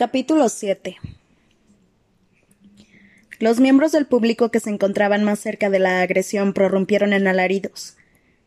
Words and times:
Capítulo 0.00 0.48
7 0.48 0.96
Los 3.38 3.60
miembros 3.60 3.92
del 3.92 4.06
público 4.06 4.50
que 4.50 4.58
se 4.58 4.70
encontraban 4.70 5.24
más 5.24 5.40
cerca 5.40 5.68
de 5.68 5.78
la 5.78 6.00
agresión 6.00 6.54
prorrumpieron 6.54 7.12
en 7.12 7.26
alaridos. 7.26 7.98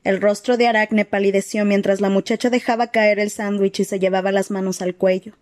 El 0.03 0.19
rostro 0.19 0.57
de 0.57 0.65
Aracne 0.65 1.05
palideció 1.05 1.63
mientras 1.63 2.01
la 2.01 2.09
muchacha 2.09 2.49
dejaba 2.49 2.87
caer 2.87 3.19
el 3.19 3.29
sándwich 3.29 3.81
y 3.81 3.85
se 3.85 3.99
llevaba 3.99 4.31
las 4.31 4.49
manos 4.49 4.81
al 4.81 4.95
cuello. 4.95 5.33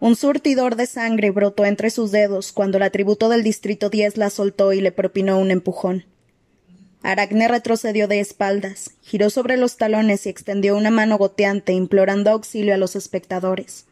Un 0.00 0.16
surtidor 0.16 0.74
de 0.74 0.86
sangre 0.86 1.30
brotó 1.30 1.64
entre 1.66 1.90
sus 1.90 2.10
dedos 2.10 2.50
cuando 2.50 2.78
el 2.78 2.82
atributo 2.82 3.28
del 3.28 3.44
Distrito 3.44 3.90
10 3.90 4.16
la 4.16 4.28
soltó 4.28 4.72
y 4.72 4.80
le 4.80 4.90
propinó 4.90 5.38
un 5.38 5.52
empujón. 5.52 6.04
Aracne 7.04 7.46
retrocedió 7.46 8.08
de 8.08 8.18
espaldas, 8.18 8.90
giró 9.02 9.30
sobre 9.30 9.56
los 9.56 9.76
talones 9.76 10.26
y 10.26 10.30
extendió 10.30 10.76
una 10.76 10.90
mano 10.90 11.16
goteante 11.16 11.74
implorando 11.74 12.32
auxilio 12.32 12.74
a 12.74 12.76
los 12.76 12.96
espectadores. 12.96 13.86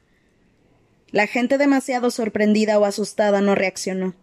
La 1.15 1.29
gente 1.29 1.59
demasiado 1.59 2.11
sorprendida 2.11 2.77
o 2.77 2.85
asustada 2.85 3.41
no 3.41 3.55
reaccionó. 3.55 4.17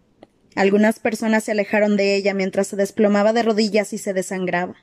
Algunas 0.55 0.99
personas 0.99 1.45
se 1.45 1.53
alejaron 1.53 1.95
de 1.95 2.17
ella 2.17 2.33
mientras 2.33 2.67
se 2.67 2.75
desplomaba 2.75 3.31
de 3.31 3.43
rodillas 3.43 3.93
y 3.93 3.97
se 3.97 4.11
desangraba. 4.11 4.75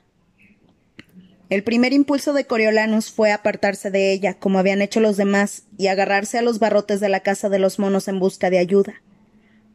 El 1.51 1.63
primer 1.63 1.93
impulso 1.93 2.33
de 2.33 2.45
Coriolanus 2.45 3.11
fue 3.11 3.31
apartarse 3.31 3.91
de 3.91 4.11
ella, 4.11 4.33
como 4.39 4.57
habían 4.57 4.81
hecho 4.81 4.99
los 4.99 5.17
demás, 5.17 5.65
y 5.77 5.85
agarrarse 5.85 6.39
a 6.39 6.41
los 6.41 6.57
barrotes 6.57 6.99
de 6.99 7.09
la 7.09 7.19
casa 7.19 7.47
de 7.47 7.59
los 7.59 7.77
monos 7.77 8.07
en 8.07 8.17
busca 8.17 8.49
de 8.49 8.57
ayuda. 8.57 9.03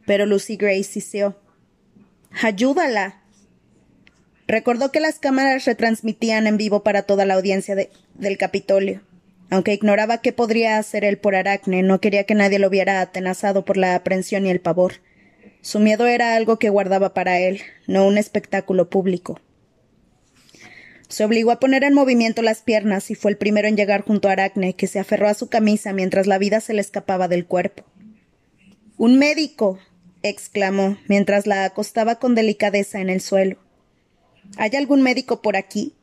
Pero 0.05 0.25
Lucy 0.25 0.57
Gray 0.57 0.83
siseó. 0.83 1.39
¡Ayúdala! 2.43 3.21
Recordó 4.45 4.91
que 4.91 4.99
las 4.99 5.19
cámaras 5.19 5.63
retransmitían 5.63 6.47
en 6.47 6.57
vivo 6.57 6.83
para 6.83 7.03
toda 7.03 7.23
la 7.23 7.35
audiencia 7.35 7.75
del 7.75 8.37
Capitolio. 8.37 9.03
Aunque 9.49 9.73
ignoraba 9.73 10.21
qué 10.21 10.33
podría 10.33 10.77
hacer 10.77 11.03
él 11.03 11.17
por 11.17 11.35
Aracne, 11.35 11.83
no 11.83 12.01
quería 12.01 12.25
que 12.25 12.35
nadie 12.35 12.59
lo 12.59 12.69
viera 12.69 13.01
atenazado 13.01 13.63
por 13.63 13.77
la 13.77 13.95
aprensión 13.95 14.45
y 14.45 14.49
el 14.49 14.59
pavor. 14.59 14.93
Su 15.61 15.79
miedo 15.79 16.07
era 16.07 16.35
algo 16.35 16.59
que 16.59 16.69
guardaba 16.69 17.13
para 17.13 17.39
él, 17.39 17.61
no 17.87 18.05
un 18.07 18.17
espectáculo 18.17 18.89
público. 18.89 19.39
Se 21.07 21.23
obligó 21.23 21.51
a 21.51 21.59
poner 21.59 21.83
en 21.83 21.93
movimiento 21.93 22.41
las 22.41 22.61
piernas 22.61 23.11
y 23.11 23.15
fue 23.15 23.31
el 23.31 23.37
primero 23.37 23.67
en 23.67 23.77
llegar 23.77 24.01
junto 24.01 24.27
a 24.27 24.33
Aracne, 24.33 24.75
que 24.75 24.87
se 24.87 24.99
aferró 24.99 25.27
a 25.27 25.33
su 25.33 25.49
camisa 25.49 25.93
mientras 25.93 26.27
la 26.27 26.37
vida 26.37 26.59
se 26.61 26.73
le 26.73 26.81
escapaba 26.81 27.27
del 27.27 27.45
cuerpo. 27.45 27.83
Un 28.97 29.17
médico. 29.17 29.79
exclamó, 30.23 30.97
mientras 31.07 31.45
la 31.45 31.65
acostaba 31.65 32.15
con 32.15 32.33
delicadeza 32.33 32.99
en 32.99 33.09
el 33.09 33.21
suelo. 33.21 33.57
¿Hay 34.57 34.75
algún 34.75 35.03
médico 35.03 35.41
por 35.41 35.55
aquí? 35.55 35.93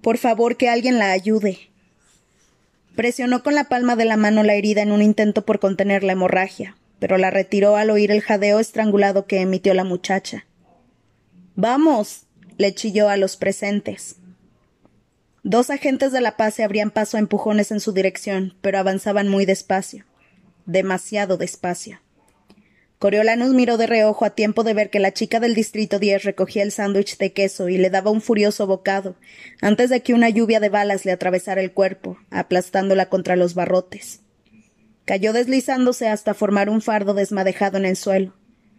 Por 0.00 0.18
favor, 0.18 0.56
que 0.56 0.68
alguien 0.68 0.98
la 0.98 1.10
ayude. 1.10 1.73
Presionó 2.94 3.42
con 3.42 3.54
la 3.54 3.64
palma 3.64 3.96
de 3.96 4.04
la 4.04 4.16
mano 4.16 4.42
la 4.42 4.54
herida 4.54 4.82
en 4.82 4.92
un 4.92 5.02
intento 5.02 5.44
por 5.44 5.58
contener 5.58 6.04
la 6.04 6.12
hemorragia, 6.12 6.76
pero 7.00 7.18
la 7.18 7.30
retiró 7.30 7.76
al 7.76 7.90
oír 7.90 8.10
el 8.10 8.20
jadeo 8.22 8.60
estrangulado 8.60 9.26
que 9.26 9.40
emitió 9.40 9.74
la 9.74 9.84
muchacha. 9.84 10.46
Vamos. 11.56 12.22
le 12.56 12.72
chilló 12.72 13.08
a 13.08 13.16
los 13.16 13.36
presentes. 13.36 14.16
Dos 15.42 15.70
agentes 15.70 16.12
de 16.12 16.20
la 16.20 16.36
paz 16.36 16.54
se 16.54 16.62
abrían 16.62 16.92
paso 16.92 17.16
a 17.16 17.20
empujones 17.20 17.72
en 17.72 17.80
su 17.80 17.92
dirección, 17.92 18.54
pero 18.60 18.78
avanzaban 18.78 19.28
muy 19.28 19.44
despacio. 19.44 20.04
Demasiado 20.64 21.36
despacio. 21.36 22.00
Coriolanus 23.04 23.52
miró 23.52 23.76
de 23.76 23.86
reojo 23.86 24.24
a 24.24 24.30
tiempo 24.30 24.64
de 24.64 24.72
ver 24.72 24.88
que 24.88 24.98
la 24.98 25.12
chica 25.12 25.38
del 25.38 25.54
Distrito 25.54 25.98
10 25.98 26.24
recogía 26.24 26.62
el 26.62 26.72
sándwich 26.72 27.18
de 27.18 27.34
queso 27.34 27.68
y 27.68 27.76
le 27.76 27.90
daba 27.90 28.10
un 28.10 28.22
furioso 28.22 28.66
bocado, 28.66 29.14
antes 29.60 29.90
de 29.90 30.00
que 30.00 30.14
una 30.14 30.30
lluvia 30.30 30.58
de 30.58 30.70
balas 30.70 31.04
le 31.04 31.12
atravesara 31.12 31.60
el 31.60 31.74
cuerpo, 31.74 32.16
aplastándola 32.30 33.10
contra 33.10 33.36
los 33.36 33.52
barrotes. 33.54 34.20
Cayó 35.04 35.34
deslizándose 35.34 36.08
hasta 36.08 36.32
formar 36.32 36.70
un 36.70 36.80
fardo 36.80 37.12
desmadejado 37.12 37.76
en 37.76 37.84
el 37.84 37.96
suelo, 37.96 38.32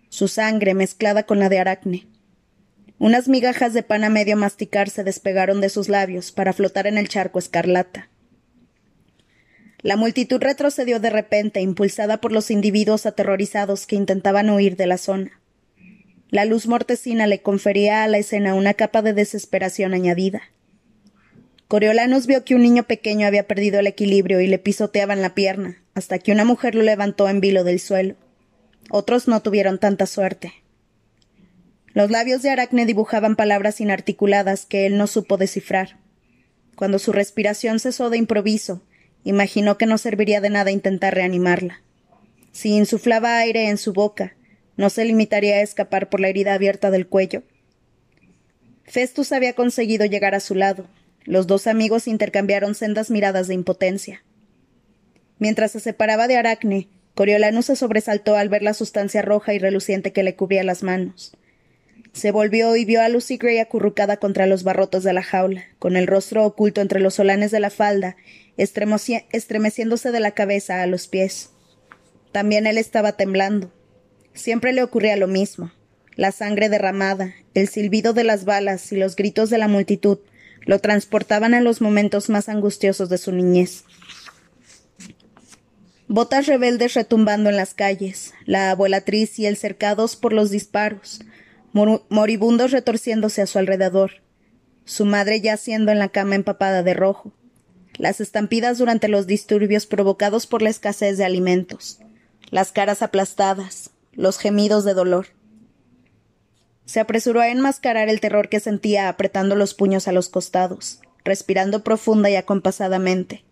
su 0.09 0.27
sangre 0.27 0.73
mezclada 0.73 1.27
con 1.27 1.37
la 1.37 1.47
de 1.47 1.59
Aracne. 1.59 2.07
Unas 2.97 3.27
migajas 3.27 3.73
de 3.75 3.83
pan 3.83 4.03
a 4.03 4.09
medio 4.09 4.38
masticar 4.38 4.89
se 4.89 5.03
despegaron 5.03 5.61
de 5.61 5.69
sus 5.69 5.88
labios 5.88 6.31
para 6.31 6.51
flotar 6.51 6.88
en 6.88 6.97
el 6.97 7.09
charco 7.09 7.38
escarlata. 7.38 8.09
La 9.85 9.97
multitud 9.97 10.41
retrocedió 10.41 11.00
de 11.00 11.12
repente, 11.12 11.62
impulsada 11.62 12.18
por 12.18 12.31
los 12.31 12.50
individuos 12.50 13.06
aterrorizados 13.06 13.85
que 13.85 13.96
intentaban 13.96 14.50
huir 14.50 14.78
de 14.78 14.88
la 14.88 14.97
zona. 14.97 15.40
La 16.31 16.44
luz 16.46 16.66
mortecina 16.66 17.28
le 17.28 17.44
confería 17.44 18.03
a 18.03 18.07
la 18.07 18.18
escena 18.18 18.56
una 18.56 18.74
capa 18.74 19.03
de 19.03 19.13
desesperación 19.13 19.94
añadida. 19.94 20.41
Coriolanus 21.68 22.25
vio 22.25 22.44
que 22.44 22.56
un 22.56 22.63
niño 22.63 22.81
pequeño 22.85 23.28
había 23.28 23.45
perdido 23.45 23.79
el 23.79 23.85
equilibrio 23.85 24.41
y 24.41 24.47
le 24.47 24.57
pisoteaban 24.57 25.22
la 25.22 25.35
pierna, 25.35 25.84
hasta 25.94 26.18
que 26.18 26.31
una 26.31 26.45
mujer 26.45 26.74
lo 26.74 26.81
levantó 26.81 27.29
en 27.29 27.40
vilo 27.40 27.63
del 27.63 27.79
suelo. 27.79 28.16
Otros 28.90 29.28
no 29.28 29.44
tuvieron 29.44 29.78
tanta 29.78 30.07
suerte. 30.07 30.51
Los 31.94 32.09
labios 32.09 32.41
de 32.41 32.50
Aracne 32.50 32.88
dibujaban 32.88 33.35
palabras 33.35 33.79
inarticuladas 33.79 34.66
que 34.66 34.88
él 34.88 34.97
no 34.97 35.06
supo 35.06 35.38
descifrar. 35.38 36.00
Cuando 36.75 36.97
su 36.97 37.12
respiración 37.12 37.79
cesó 37.79 38.09
de 38.09 38.18
improviso, 38.18 38.81
Imaginó 39.25 39.78
que 39.78 39.88
no 39.88 39.97
serviría 39.97 40.40
de 40.40 40.52
nada 40.52 40.72
intentar 40.72 41.13
reanimarla. 41.13 41.81
Si 42.53 42.69
insuflaba 42.69 43.40
aire 43.40 43.68
en 43.68 43.78
su 43.78 43.91
boca, 43.91 44.36
¿no 44.78 44.90
se 44.90 45.03
limitaría 45.03 45.56
a 45.56 45.62
escapar 45.62 46.09
por 46.09 46.22
la 46.22 46.30
herida 46.30 46.53
abierta 46.53 46.91
del 46.91 47.08
cuello? 47.08 47.44
Festus 48.86 49.31
había 49.34 49.53
conseguido 49.53 50.06
llegar 50.06 50.36
a 50.36 50.40
su 50.40 50.53
lado. 50.56 50.88
Los 51.24 51.47
dos 51.47 51.66
amigos 51.66 52.08
intercambiaron 52.08 52.75
sendas 52.75 53.09
miradas 53.09 53.47
de 53.47 53.56
impotencia. 53.56 54.24
Mientras 55.40 55.72
se 55.72 55.80
separaba 55.80 56.28
de 56.28 56.38
Aracne, 56.38 56.88
Coriolanus 57.16 57.66
se 57.66 57.75
sobresaltó 57.75 58.36
al 58.36 58.50
ver 58.50 58.62
la 58.62 58.75
sustancia 58.75 59.24
roja 59.24 59.53
y 59.53 59.59
reluciente 59.59 60.13
que 60.13 60.22
le 60.22 60.36
cubría 60.36 60.63
las 60.63 60.84
manos. 60.84 61.36
Se 62.13 62.31
volvió 62.31 62.75
y 62.75 62.86
vio 62.86 63.02
a 63.02 63.09
Lucy 63.09 63.38
Gray 63.38 63.57
acurrucada 63.57 64.18
contra 64.18 64.46
los 64.46 64.63
barrotes 64.63 65.03
de 65.03 65.13
la 65.13 65.24
jaula, 65.24 65.66
con 65.80 65.97
el 65.97 66.07
rostro 66.07 66.46
oculto 66.46 66.80
entre 66.80 67.00
los 67.00 67.16
solanes 67.16 67.52
de 67.52 67.59
la 67.59 67.69
falda, 67.69 68.16
estremeciéndose 68.57 70.11
de 70.11 70.19
la 70.19 70.31
cabeza 70.31 70.81
a 70.81 70.88
los 70.88 71.07
pies. 71.07 71.51
También 72.31 72.67
él 72.67 72.77
estaba 72.77 73.13
temblando. 73.13 73.71
Siempre 74.33 74.73
le 74.73 74.83
ocurría 74.83 75.16
lo 75.16 75.27
mismo. 75.27 75.71
La 76.16 76.31
sangre 76.31 76.69
derramada, 76.69 77.33
el 77.53 77.67
silbido 77.67 78.13
de 78.13 78.23
las 78.23 78.45
balas 78.45 78.91
y 78.91 78.97
los 78.97 79.15
gritos 79.15 79.49
de 79.49 79.57
la 79.57 79.67
multitud 79.67 80.19
lo 80.65 80.79
transportaban 80.79 81.53
a 81.53 81.61
los 81.61 81.81
momentos 81.81 82.29
más 82.29 82.49
angustiosos 82.49 83.09
de 83.09 83.17
su 83.17 83.31
niñez. 83.31 83.83
Botas 86.07 86.47
rebeldes 86.47 86.94
retumbando 86.94 87.49
en 87.49 87.57
las 87.57 87.73
calles, 87.73 88.33
la 88.45 88.71
abuelatriz 88.71 89.39
y 89.39 89.45
el 89.45 89.57
cercados 89.57 90.15
por 90.15 90.33
los 90.33 90.51
disparos, 90.51 91.21
moribundos 92.09 92.71
retorciéndose 92.71 93.41
a 93.41 93.47
su 93.47 93.59
alrededor, 93.59 94.21
su 94.85 95.05
madre 95.05 95.41
yaciendo 95.41 95.91
en 95.91 95.99
la 95.99 96.09
cama 96.09 96.35
empapada 96.35 96.83
de 96.83 96.94
rojo, 96.94 97.33
las 97.97 98.22
estampidas 98.22 98.78
durante 98.78 99.07
los 99.07 99.28
disturbios 99.28 99.85
provocados 99.85 100.47
por 100.47 100.61
la 100.61 100.69
escasez 100.69 101.17
de 101.17 101.25
alimentos, 101.25 102.00
las 102.51 102.72
caras 102.72 103.01
aplastadas, 103.01 103.91
los 104.13 104.38
gemidos 104.38 104.85
de 104.85 104.94
dolor. 104.94 105.28
Se 106.85 107.00
apresuró 107.00 107.41
a 107.41 107.50
enmascarar 107.50 108.09
el 108.09 108.19
terror 108.19 108.50
que 108.50 108.59
sentía 108.59 109.09
apretando 109.09 109.56
los 109.56 109.73
puños 109.73 110.07
a 110.07 110.11
los 110.11 110.29
costados, 110.29 111.00
respirando 111.23 111.83
profunda 111.83 112.29
y 112.29 112.35
acompasadamente. 112.35 113.44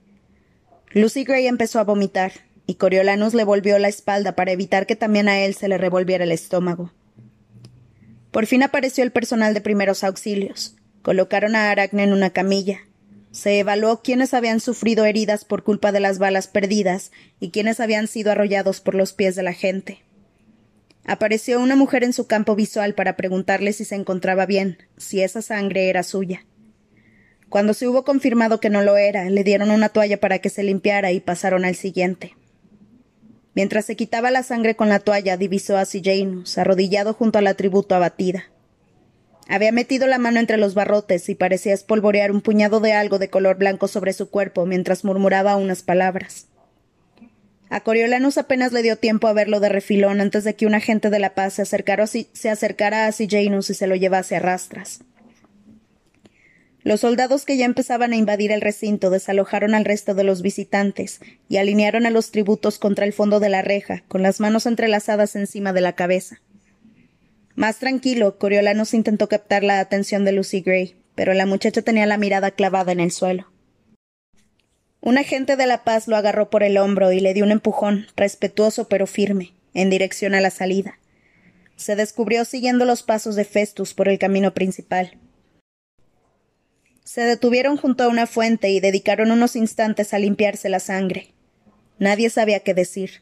Lucy 0.92 1.24
Gray 1.24 1.48
empezó 1.48 1.80
a 1.80 1.84
vomitar, 1.84 2.34
y 2.66 2.76
Coriolanus 2.76 3.34
le 3.34 3.44
volvió 3.44 3.78
la 3.80 3.90
espalda 3.90 4.36
para 4.36 4.52
evitar 4.52 4.86
que 4.86 4.96
también 4.96 5.28
a 5.28 5.40
él 5.40 5.56
se 5.56 5.68
le 5.68 5.78
revolviera 5.78 6.24
el 6.24 6.32
estómago. 6.32 6.92
Por 8.32 8.46
fin 8.46 8.64
apareció 8.64 9.04
el 9.04 9.12
personal 9.12 9.54
de 9.54 9.62
primeros 9.62 10.04
auxilios. 10.04 10.76
Colocaron 11.02 11.56
a 11.56 11.70
Aracne 11.70 12.04
en 12.04 12.14
una 12.14 12.30
camilla. 12.30 12.80
Se 13.34 13.58
evaluó 13.58 14.04
quiénes 14.04 14.36
habían 14.36 14.60
sufrido 14.60 15.06
heridas 15.06 15.44
por 15.44 15.64
culpa 15.64 15.92
de 15.92 16.00
las 16.00 16.20
balas 16.20 16.46
perdidas 16.48 17.12
y 17.40 17.50
quiénes 17.50 17.80
habían 17.80 18.06
sido 18.06 18.32
arrollados 18.32 18.80
por 18.80 18.94
los 18.94 19.12
pies 19.12 19.36
de 19.36 19.42
la 19.42 19.54
gente. 19.54 20.04
Apareció 21.04 21.60
una 21.60 21.76
mujer 21.76 22.04
en 22.04 22.14
su 22.14 22.28
campo 22.28 22.56
visual 22.56 22.94
para 22.94 23.16
preguntarle 23.16 23.74
si 23.74 23.86
se 23.86 23.96
encontraba 23.96 24.46
bien, 24.46 24.78
si 24.98 25.22
esa 25.22 25.42
sangre 25.42 25.90
era 25.90 26.04
suya. 26.04 26.46
Cuando 27.50 27.74
se 27.74 27.88
hubo 27.88 28.04
confirmado 28.06 28.60
que 28.60 28.70
no 28.70 28.84
lo 28.84 28.98
era, 28.98 29.28
le 29.28 29.44
dieron 29.44 29.72
una 29.72 29.90
toalla 29.90 30.20
para 30.20 30.38
que 30.38 30.52
se 30.52 30.62
limpiara 30.62 31.12
y 31.12 31.20
pasaron 31.20 31.66
al 31.66 31.76
siguiente. 31.76 32.36
Mientras 33.56 33.86
se 33.86 33.96
quitaba 33.96 34.30
la 34.30 34.44
sangre 34.44 34.76
con 34.76 34.90
la 34.90 35.00
toalla, 35.00 35.38
divisó 35.38 35.76
a 35.78 35.86
Janus, 35.86 36.60
arrodillado 36.60 37.16
junto 37.16 37.40
a 37.40 37.42
la 37.42 37.56
tributo 37.56 37.96
abatida. 37.96 38.53
Había 39.50 39.72
metido 39.72 40.08
la 40.08 40.18
mano 40.18 40.40
entre 40.40 40.58
los 40.58 40.74
barrotes 40.74 41.28
y 41.30 41.36
parecía 41.36 41.74
espolvorear 41.74 42.32
un 42.32 42.42
puñado 42.42 42.80
de 42.80 42.94
algo 42.94 43.20
de 43.20 43.30
color 43.30 43.58
blanco 43.58 43.88
sobre 43.88 44.14
su 44.14 44.30
cuerpo 44.30 44.66
mientras 44.66 45.04
murmuraba 45.04 45.58
unas 45.58 45.84
palabras. 45.84 46.48
A 47.70 47.82
Coriolanus 47.82 48.38
apenas 48.38 48.72
le 48.72 48.84
dio 48.84 48.98
tiempo 48.98 49.28
a 49.28 49.34
verlo 49.34 49.60
de 49.60 49.68
refilón 49.68 50.22
antes 50.22 50.44
de 50.44 50.56
que 50.56 50.66
un 50.66 50.76
agente 50.76 51.10
de 51.10 51.20
la 51.20 51.34
paz 51.34 51.54
se 51.54 52.50
acercara, 52.50 53.08
a 53.08 53.12
Janus 53.12 53.70
y 53.70 53.74
se 53.74 53.88
lo 53.88 53.96
llevase 53.96 54.36
a 54.36 54.40
rastras. 54.40 55.00
Los 56.84 57.00
soldados 57.00 57.46
que 57.46 57.58
ya 57.58 57.66
empezaban 57.66 58.12
a 58.12 58.18
invadir 58.18 58.52
el 58.52 58.62
recinto 58.62 59.10
desalojaron 59.10 59.74
al 59.74 59.86
resto 59.86 60.14
de 60.14 60.24
los 60.24 60.42
visitantes 60.42 61.20
y 61.48 61.58
alinearon 61.58 62.06
a 62.06 62.10
los 62.10 62.30
tributos 62.30 62.78
contra 62.78 63.06
el 63.06 63.14
fondo 63.14 63.40
de 63.40 63.50
la 63.50 63.62
reja, 63.62 64.04
con 64.08 64.22
las 64.22 64.40
manos 64.40 64.66
entrelazadas 64.66 65.36
encima 65.36 65.74
de 65.74 65.82
la 65.82 65.94
cabeza. 65.94 66.42
Más 67.56 67.78
tranquilo, 67.78 68.38
Coriolanos 68.40 68.94
intentó 68.94 69.30
captar 69.30 69.64
la 69.64 69.80
atención 69.80 70.26
de 70.26 70.32
Lucy 70.32 70.62
Gray, 70.62 70.96
pero 71.16 71.34
la 71.34 71.46
muchacha 71.46 71.82
tenía 71.82 72.06
la 72.06 72.18
mirada 72.18 72.52
clavada 72.52 72.92
en 72.92 73.00
el 73.00 73.12
suelo. 73.12 73.52
Un 75.02 75.18
agente 75.18 75.56
de 75.56 75.68
la 75.68 75.84
paz 75.84 76.08
lo 76.08 76.16
agarró 76.16 76.50
por 76.50 76.64
el 76.64 76.78
hombro 76.78 77.12
y 77.12 77.20
le 77.20 77.34
dio 77.34 77.44
un 77.44 77.52
empujón, 77.52 78.08
respetuoso 78.16 78.88
pero 78.88 79.06
firme, 79.06 79.54
en 79.74 79.90
dirección 79.90 80.34
a 80.34 80.42
la 80.42 80.50
salida. 80.50 80.98
Se 81.76 81.96
descubrió 81.96 82.46
siguiendo 82.46 82.86
los 82.86 83.04
pasos 83.04 83.36
de 83.36 83.46
Festus 83.46 83.94
por 83.94 84.08
el 84.08 84.18
camino 84.18 84.54
principal. 84.54 85.18
Se 87.04 87.22
detuvieron 87.22 87.78
junto 87.78 88.04
a 88.04 88.08
una 88.08 88.28
fuente 88.28 88.70
y 88.70 88.80
dedicaron 88.80 89.30
unos 89.32 89.56
instantes 89.56 90.14
a 90.14 90.20
limpiarse 90.20 90.70
la 90.70 90.80
sangre. 90.80 91.34
Nadie 92.00 92.30
sabía 92.30 92.62
qué 92.62 92.74
decir. 92.74 93.22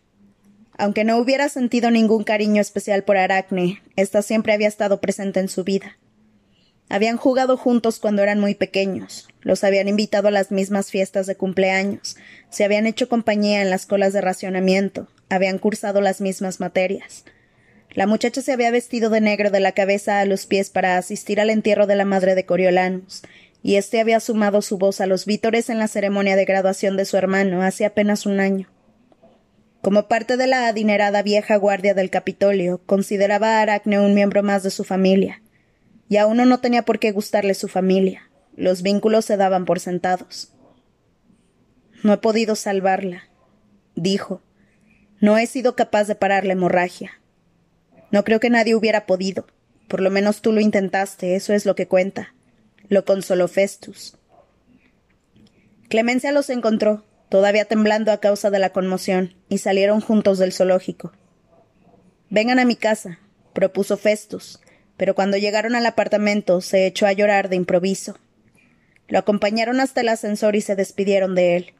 Aunque 0.77 1.03
no 1.03 1.17
hubiera 1.17 1.49
sentido 1.49 1.91
ningún 1.91 2.23
cariño 2.23 2.61
especial 2.61 3.03
por 3.03 3.17
Aracne, 3.17 3.81
ésta 3.95 4.21
siempre 4.21 4.53
había 4.53 4.67
estado 4.67 4.99
presente 4.99 5.39
en 5.39 5.49
su 5.49 5.63
vida. 5.63 5.97
Habían 6.89 7.15
jugado 7.15 7.55
juntos 7.55 7.99
cuando 7.99 8.21
eran 8.21 8.39
muy 8.39 8.53
pequeños, 8.53 9.29
los 9.41 9.63
habían 9.63 9.87
invitado 9.87 10.27
a 10.27 10.31
las 10.31 10.51
mismas 10.51 10.91
fiestas 10.91 11.25
de 11.25 11.35
cumpleaños, 11.35 12.17
se 12.49 12.65
habían 12.65 12.85
hecho 12.85 13.07
compañía 13.07 13.61
en 13.61 13.69
las 13.69 13.85
colas 13.85 14.11
de 14.11 14.19
racionamiento, 14.19 15.07
habían 15.29 15.57
cursado 15.57 16.01
las 16.01 16.19
mismas 16.19 16.59
materias. 16.59 17.23
La 17.93 18.07
muchacha 18.07 18.41
se 18.41 18.51
había 18.51 18.71
vestido 18.71 19.09
de 19.09 19.21
negro 19.21 19.51
de 19.51 19.61
la 19.61 19.71
cabeza 19.71 20.19
a 20.19 20.25
los 20.25 20.45
pies 20.45 20.69
para 20.69 20.97
asistir 20.97 21.39
al 21.39 21.49
entierro 21.49 21.87
de 21.87 21.95
la 21.95 22.05
madre 22.05 22.35
de 22.35 22.45
Coriolanus, 22.45 23.21
y 23.63 23.75
éste 23.75 24.01
había 24.01 24.19
sumado 24.19 24.61
su 24.61 24.77
voz 24.77 24.99
a 24.99 25.05
los 25.05 25.25
vítores 25.25 25.69
en 25.69 25.79
la 25.79 25.87
ceremonia 25.87 26.35
de 26.35 26.45
graduación 26.45 26.97
de 26.97 27.05
su 27.05 27.15
hermano 27.15 27.61
hace 27.61 27.85
apenas 27.85 28.25
un 28.25 28.39
año. 28.39 28.67
Como 29.81 30.07
parte 30.07 30.37
de 30.37 30.47
la 30.47 30.67
adinerada 30.67 31.23
vieja 31.23 31.55
guardia 31.55 31.93
del 31.93 32.09
Capitolio, 32.09 32.81
consideraba 32.85 33.57
a 33.57 33.61
Aracne 33.61 33.99
un 33.99 34.13
miembro 34.13 34.43
más 34.43 34.63
de 34.63 34.71
su 34.71 34.83
familia, 34.83 35.41
y 36.07 36.17
a 36.17 36.27
uno 36.27 36.45
no 36.45 36.59
tenía 36.59 36.83
por 36.83 36.99
qué 36.99 37.11
gustarle 37.11 37.53
su 37.53 37.67
familia. 37.67 38.29
Los 38.55 38.81
vínculos 38.81 39.25
se 39.25 39.37
daban 39.37 39.65
por 39.65 39.79
sentados. 39.79 40.53
No 42.03 42.13
he 42.13 42.17
podido 42.17 42.55
salvarla, 42.55 43.29
dijo. 43.95 44.41
No 45.19 45.37
he 45.37 45.47
sido 45.47 45.75
capaz 45.75 46.05
de 46.05 46.15
parar 46.15 46.45
la 46.45 46.53
hemorragia. 46.53 47.19
No 48.11 48.23
creo 48.23 48.39
que 48.39 48.49
nadie 48.49 48.75
hubiera 48.75 49.05
podido. 49.05 49.47
Por 49.87 50.01
lo 50.01 50.09
menos 50.09 50.41
tú 50.41 50.51
lo 50.51 50.61
intentaste, 50.61 51.35
eso 51.35 51.53
es 51.53 51.65
lo 51.65 51.75
que 51.75 51.87
cuenta 51.87 52.33
lo 52.91 53.05
consoló 53.05 53.47
Festus. 53.47 54.17
Clemencia 55.87 56.33
los 56.33 56.49
encontró, 56.49 57.05
todavía 57.31 57.63
temblando 57.63 58.11
a 58.11 58.19
causa 58.19 58.49
de 58.49 58.59
la 58.59 58.71
conmoción, 58.71 59.35
y 59.47 59.59
salieron 59.59 60.01
juntos 60.01 60.37
del 60.37 60.51
zoológico. 60.51 61.13
Vengan 62.29 62.59
a 62.59 62.65
mi 62.65 62.75
casa, 62.75 63.19
propuso 63.53 63.95
Festus, 63.95 64.59
pero 64.97 65.15
cuando 65.15 65.37
llegaron 65.37 65.73
al 65.75 65.85
apartamento 65.85 66.59
se 66.59 66.85
echó 66.85 67.07
a 67.07 67.13
llorar 67.13 67.47
de 67.47 67.55
improviso. 67.55 68.17
Lo 69.07 69.17
acompañaron 69.17 69.79
hasta 69.79 70.01
el 70.01 70.09
ascensor 70.09 70.57
y 70.57 70.61
se 70.61 70.75
despidieron 70.75 71.33
de 71.33 71.55
él. 71.55 71.73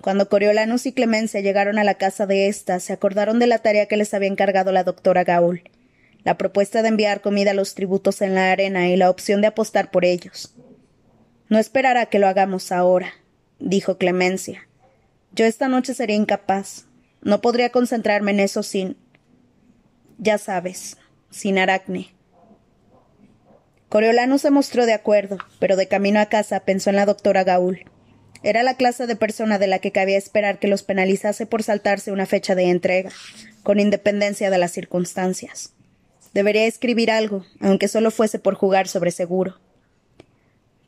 Cuando 0.00 0.28
Coriolanus 0.28 0.86
y 0.86 0.92
Clemencia 0.92 1.40
llegaron 1.40 1.76
a 1.76 1.84
la 1.84 1.94
casa 1.94 2.24
de 2.28 2.46
ésta, 2.46 2.78
se 2.78 2.92
acordaron 2.92 3.40
de 3.40 3.48
la 3.48 3.58
tarea 3.58 3.86
que 3.86 3.96
les 3.96 4.14
había 4.14 4.28
encargado 4.28 4.70
la 4.70 4.84
doctora 4.84 5.24
Gaul, 5.24 5.64
la 6.22 6.38
propuesta 6.38 6.82
de 6.82 6.88
enviar 6.88 7.20
comida 7.20 7.50
a 7.50 7.54
los 7.54 7.74
tributos 7.74 8.22
en 8.22 8.36
la 8.36 8.52
arena 8.52 8.88
y 8.90 8.96
la 8.96 9.10
opción 9.10 9.40
de 9.40 9.48
apostar 9.48 9.90
por 9.90 10.04
ellos. 10.04 10.54
No 11.48 11.58
esperará 11.58 12.06
que 12.06 12.20
lo 12.20 12.28
hagamos 12.28 12.70
ahora, 12.70 13.12
dijo 13.58 13.98
Clemencia. 13.98 14.66
Yo 15.32 15.44
esta 15.44 15.68
noche 15.68 15.94
sería 15.94 16.16
incapaz. 16.16 16.86
No 17.22 17.40
podría 17.40 17.70
concentrarme 17.70 18.30
en 18.30 18.40
eso 18.40 18.62
sin. 18.62 18.96
Ya 20.18 20.38
sabes, 20.38 20.96
sin 21.30 21.58
Aracne. 21.58 22.14
Coriolano 23.88 24.38
se 24.38 24.50
mostró 24.50 24.86
de 24.86 24.94
acuerdo, 24.94 25.38
pero 25.58 25.76
de 25.76 25.88
camino 25.88 26.20
a 26.20 26.26
casa 26.26 26.60
pensó 26.60 26.90
en 26.90 26.96
la 26.96 27.06
doctora 27.06 27.44
Gaul. 27.44 27.84
Era 28.42 28.62
la 28.62 28.74
clase 28.74 29.06
de 29.06 29.16
persona 29.16 29.58
de 29.58 29.66
la 29.66 29.78
que 29.78 29.92
cabía 29.92 30.18
esperar 30.18 30.58
que 30.58 30.68
los 30.68 30.82
penalizase 30.82 31.46
por 31.46 31.62
saltarse 31.62 32.12
una 32.12 32.26
fecha 32.26 32.54
de 32.54 32.70
entrega, 32.70 33.10
con 33.62 33.80
independencia 33.80 34.50
de 34.50 34.58
las 34.58 34.72
circunstancias. 34.72 35.72
Debería 36.32 36.66
escribir 36.66 37.10
algo, 37.10 37.44
aunque 37.60 37.88
solo 37.88 38.10
fuese 38.10 38.38
por 38.38 38.54
jugar 38.54 38.88
sobre 38.88 39.10
seguro. 39.10 39.58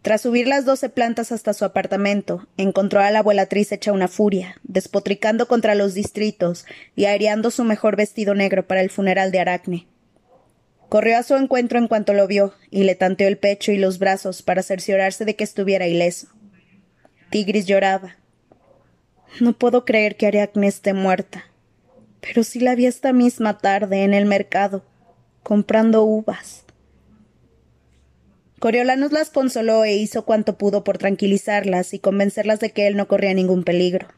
Tras 0.09 0.23
subir 0.23 0.49
las 0.49 0.65
doce 0.65 0.89
plantas 0.89 1.33
hasta 1.33 1.53
su 1.53 1.67
apartamento, 1.67 2.49
encontró 2.57 3.01
a 3.01 3.11
la 3.11 3.19
abuelatriz 3.19 3.73
hecha 3.73 3.93
una 3.93 4.09
furia, 4.09 4.57
despotricando 4.63 5.49
contra 5.49 5.75
los 5.75 5.93
distritos 5.93 6.65
y 6.97 7.05
aireando 7.05 7.51
su 7.51 7.63
mejor 7.63 7.95
vestido 7.95 8.35
negro 8.35 8.67
para 8.67 8.81
el 8.81 8.89
funeral 8.89 9.31
de 9.33 9.41
Aracne. 9.41 9.87
Corrió 10.89 11.19
a 11.19 11.23
su 11.23 11.37
encuentro 11.37 11.79
en 11.79 11.89
cuanto 11.89 12.15
lo 12.15 12.27
vio, 12.27 12.55
y 12.71 12.85
le 12.85 12.95
tanteó 12.95 13.29
el 13.29 13.37
pecho 13.37 13.71
y 13.71 13.77
los 13.77 13.99
brazos 13.99 14.41
para 14.41 14.63
cerciorarse 14.63 15.27
de 15.27 15.37
que 15.37 15.45
estuviera 15.45 15.87
ileso. 15.87 16.29
Tigris 17.29 17.67
lloraba. 17.67 18.17
No 19.41 19.59
puedo 19.59 19.85
creer 19.85 20.17
que 20.17 20.29
Aracne 20.29 20.69
esté 20.69 20.95
muerta. 20.95 21.45
Pero 22.23 22.45
sí 22.45 22.61
la 22.61 22.75
vi 22.75 22.87
esta 22.87 23.13
misma 23.13 23.59
tarde 23.59 24.05
en 24.05 24.15
el 24.15 24.25
mercado 24.25 24.83
comprando 25.43 26.03
uvas. 26.05 26.65
Coriolanos 28.59 29.13
las 29.13 29.31
consoló 29.31 29.85
e 29.85 29.95
hizo 29.95 30.25
cuanto 30.25 30.59
pudo 30.59 30.83
por 30.83 30.99
tranquilizarlas 30.99 31.95
y 31.95 32.01
convencerlas 32.01 32.59
de 32.59 32.71
que 32.71 32.89
él 32.89 32.97
no 32.97 33.07
corría 33.07 33.33
ningún 33.33 33.63
peligro. 33.63 34.09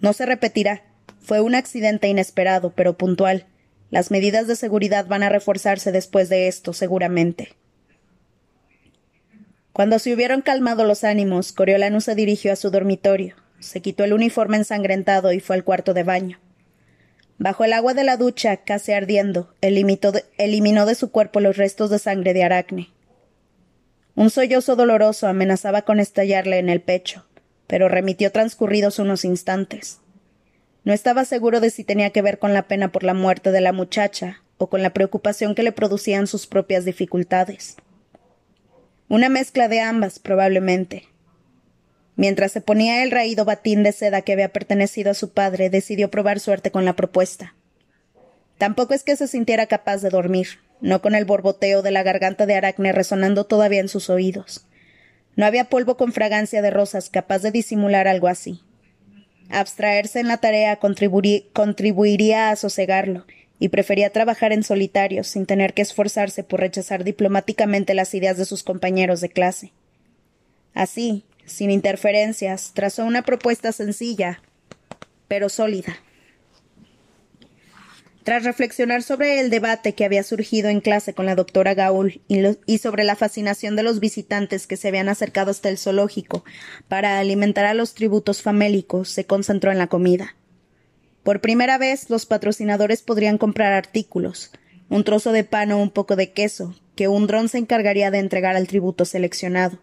No 0.00 0.12
se 0.12 0.26
repetirá. 0.26 0.82
Fue 1.20 1.40
un 1.40 1.54
accidente 1.54 2.08
inesperado, 2.08 2.72
pero 2.74 2.98
puntual. 2.98 3.46
Las 3.90 4.10
medidas 4.10 4.48
de 4.48 4.56
seguridad 4.56 5.06
van 5.06 5.22
a 5.22 5.28
reforzarse 5.28 5.92
después 5.92 6.28
de 6.28 6.48
esto, 6.48 6.72
seguramente. 6.72 7.54
Cuando 9.72 9.98
se 9.98 10.12
hubieron 10.12 10.42
calmado 10.42 10.84
los 10.84 11.04
ánimos, 11.04 11.52
Coriolanus 11.52 12.04
se 12.04 12.14
dirigió 12.14 12.52
a 12.52 12.56
su 12.56 12.70
dormitorio, 12.70 13.36
se 13.60 13.80
quitó 13.80 14.04
el 14.04 14.12
uniforme 14.12 14.56
ensangrentado 14.56 15.32
y 15.32 15.40
fue 15.40 15.56
al 15.56 15.64
cuarto 15.64 15.94
de 15.94 16.02
baño. 16.02 16.38
Bajo 17.38 17.64
el 17.64 17.72
agua 17.72 17.94
de 17.94 18.04
la 18.04 18.16
ducha, 18.16 18.58
casi 18.58 18.92
ardiendo, 18.92 19.52
eliminó 19.60 20.86
de 20.86 20.94
su 20.94 21.10
cuerpo 21.10 21.40
los 21.40 21.56
restos 21.56 21.90
de 21.90 21.98
sangre 21.98 22.34
de 22.34 22.44
Aracne. 22.44 22.93
Un 24.16 24.30
sollozo 24.30 24.76
doloroso 24.76 25.26
amenazaba 25.26 25.82
con 25.82 25.98
estallarle 25.98 26.58
en 26.58 26.68
el 26.68 26.80
pecho, 26.80 27.26
pero 27.66 27.88
remitió 27.88 28.30
transcurridos 28.30 28.98
unos 28.98 29.24
instantes. 29.24 30.00
No 30.84 30.92
estaba 30.92 31.24
seguro 31.24 31.60
de 31.60 31.70
si 31.70 31.82
tenía 31.82 32.10
que 32.10 32.22
ver 32.22 32.38
con 32.38 32.54
la 32.54 32.68
pena 32.68 32.92
por 32.92 33.02
la 33.02 33.14
muerte 33.14 33.50
de 33.50 33.60
la 33.60 33.72
muchacha 33.72 34.42
o 34.58 34.68
con 34.68 34.82
la 34.82 34.90
preocupación 34.90 35.54
que 35.54 35.62
le 35.62 35.72
producían 35.72 36.26
sus 36.26 36.46
propias 36.46 36.84
dificultades. 36.84 37.76
Una 39.08 39.28
mezcla 39.28 39.68
de 39.68 39.80
ambas, 39.80 40.18
probablemente. 40.18 41.08
Mientras 42.16 42.52
se 42.52 42.60
ponía 42.60 43.02
el 43.02 43.10
raído 43.10 43.44
batín 43.44 43.82
de 43.82 43.92
seda 43.92 44.22
que 44.22 44.32
había 44.32 44.52
pertenecido 44.52 45.10
a 45.10 45.14
su 45.14 45.32
padre, 45.32 45.70
decidió 45.70 46.10
probar 46.10 46.38
suerte 46.38 46.70
con 46.70 46.84
la 46.84 46.94
propuesta. 46.94 47.54
Tampoco 48.58 48.94
es 48.94 49.02
que 49.02 49.16
se 49.16 49.26
sintiera 49.26 49.66
capaz 49.66 49.98
de 49.98 50.10
dormir, 50.10 50.60
no 50.84 51.00
con 51.00 51.14
el 51.14 51.24
borboteo 51.24 51.80
de 51.80 51.90
la 51.90 52.02
garganta 52.02 52.44
de 52.44 52.54
Aracne 52.54 52.92
resonando 52.92 53.44
todavía 53.44 53.80
en 53.80 53.88
sus 53.88 54.10
oídos. 54.10 54.66
No 55.34 55.46
había 55.46 55.64
polvo 55.64 55.96
con 55.96 56.12
fragancia 56.12 56.60
de 56.60 56.70
rosas 56.70 57.08
capaz 57.08 57.38
de 57.38 57.50
disimular 57.50 58.06
algo 58.06 58.28
así. 58.28 58.60
Abstraerse 59.48 60.20
en 60.20 60.28
la 60.28 60.36
tarea 60.36 60.76
contribuiría 60.76 62.50
a 62.50 62.56
sosegarlo, 62.56 63.24
y 63.58 63.70
prefería 63.70 64.10
trabajar 64.10 64.52
en 64.52 64.62
solitario 64.62 65.24
sin 65.24 65.46
tener 65.46 65.72
que 65.72 65.80
esforzarse 65.80 66.44
por 66.44 66.60
rechazar 66.60 67.02
diplomáticamente 67.02 67.94
las 67.94 68.12
ideas 68.12 68.36
de 68.36 68.44
sus 68.44 68.62
compañeros 68.62 69.22
de 69.22 69.30
clase. 69.30 69.72
Así, 70.74 71.24
sin 71.46 71.70
interferencias, 71.70 72.72
trazó 72.74 73.06
una 73.06 73.22
propuesta 73.22 73.72
sencilla, 73.72 74.42
pero 75.28 75.48
sólida. 75.48 75.96
Tras 78.24 78.42
reflexionar 78.42 79.02
sobre 79.02 79.38
el 79.38 79.50
debate 79.50 79.92
que 79.92 80.06
había 80.06 80.22
surgido 80.22 80.70
en 80.70 80.80
clase 80.80 81.12
con 81.12 81.26
la 81.26 81.34
doctora 81.34 81.74
Gaul 81.74 82.22
y, 82.26 82.78
sobre 82.78 83.04
la 83.04 83.16
fascinación 83.16 83.76
de 83.76 83.82
los 83.82 84.00
visitantes 84.00 84.66
que 84.66 84.78
se 84.78 84.88
habían 84.88 85.10
acercado 85.10 85.50
hasta 85.50 85.68
el 85.68 85.76
zoológico 85.76 86.42
para 86.88 87.18
alimentar 87.18 87.66
a 87.66 87.74
los 87.74 87.92
tributos 87.92 88.40
famélicos, 88.40 89.10
se 89.10 89.26
concentró 89.26 89.72
en 89.72 89.78
la 89.78 89.88
comida. 89.88 90.36
Por 91.22 91.42
primera 91.42 91.76
vez, 91.76 92.08
los 92.08 92.24
patrocinadores 92.24 93.02
podrían 93.02 93.36
comprar 93.36 93.74
artículos, 93.74 94.52
un 94.88 95.04
trozo 95.04 95.30
de 95.32 95.44
pan 95.44 95.72
o 95.72 95.78
un 95.78 95.90
poco 95.90 96.16
de 96.16 96.32
queso, 96.32 96.74
que 96.96 97.08
un 97.08 97.26
dron 97.26 97.50
se 97.50 97.58
encargaría 97.58 98.10
de 98.10 98.20
entregar 98.20 98.56
al 98.56 98.68
tributo 98.68 99.04
seleccionado. 99.04 99.78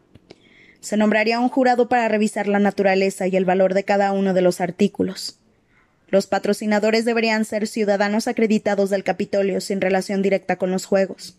Se 0.80 0.98
nombraría 0.98 1.40
un 1.40 1.50
jurado 1.50 1.90
para 1.90 2.08
revisar 2.08 2.48
la 2.48 2.58
naturaleza 2.58 3.28
y 3.28 3.36
el 3.36 3.46
valor 3.46 3.76
de 3.76 3.84
cada 3.84 4.12
uno 4.14 4.34
de 4.34 4.42
los 4.42 4.62
artículos. 4.62 5.41
Los 6.12 6.28
patrocinadores 6.28 7.06
deberían 7.06 7.46
ser 7.46 7.68
ciudadanos 7.68 8.28
acreditados 8.28 8.90
del 8.90 9.06
Capitolio 9.06 9.62
sin 9.62 9.80
relación 9.80 10.22
directa 10.22 10.58
con 10.58 10.70
los 10.70 10.86
juegos. 10.86 11.38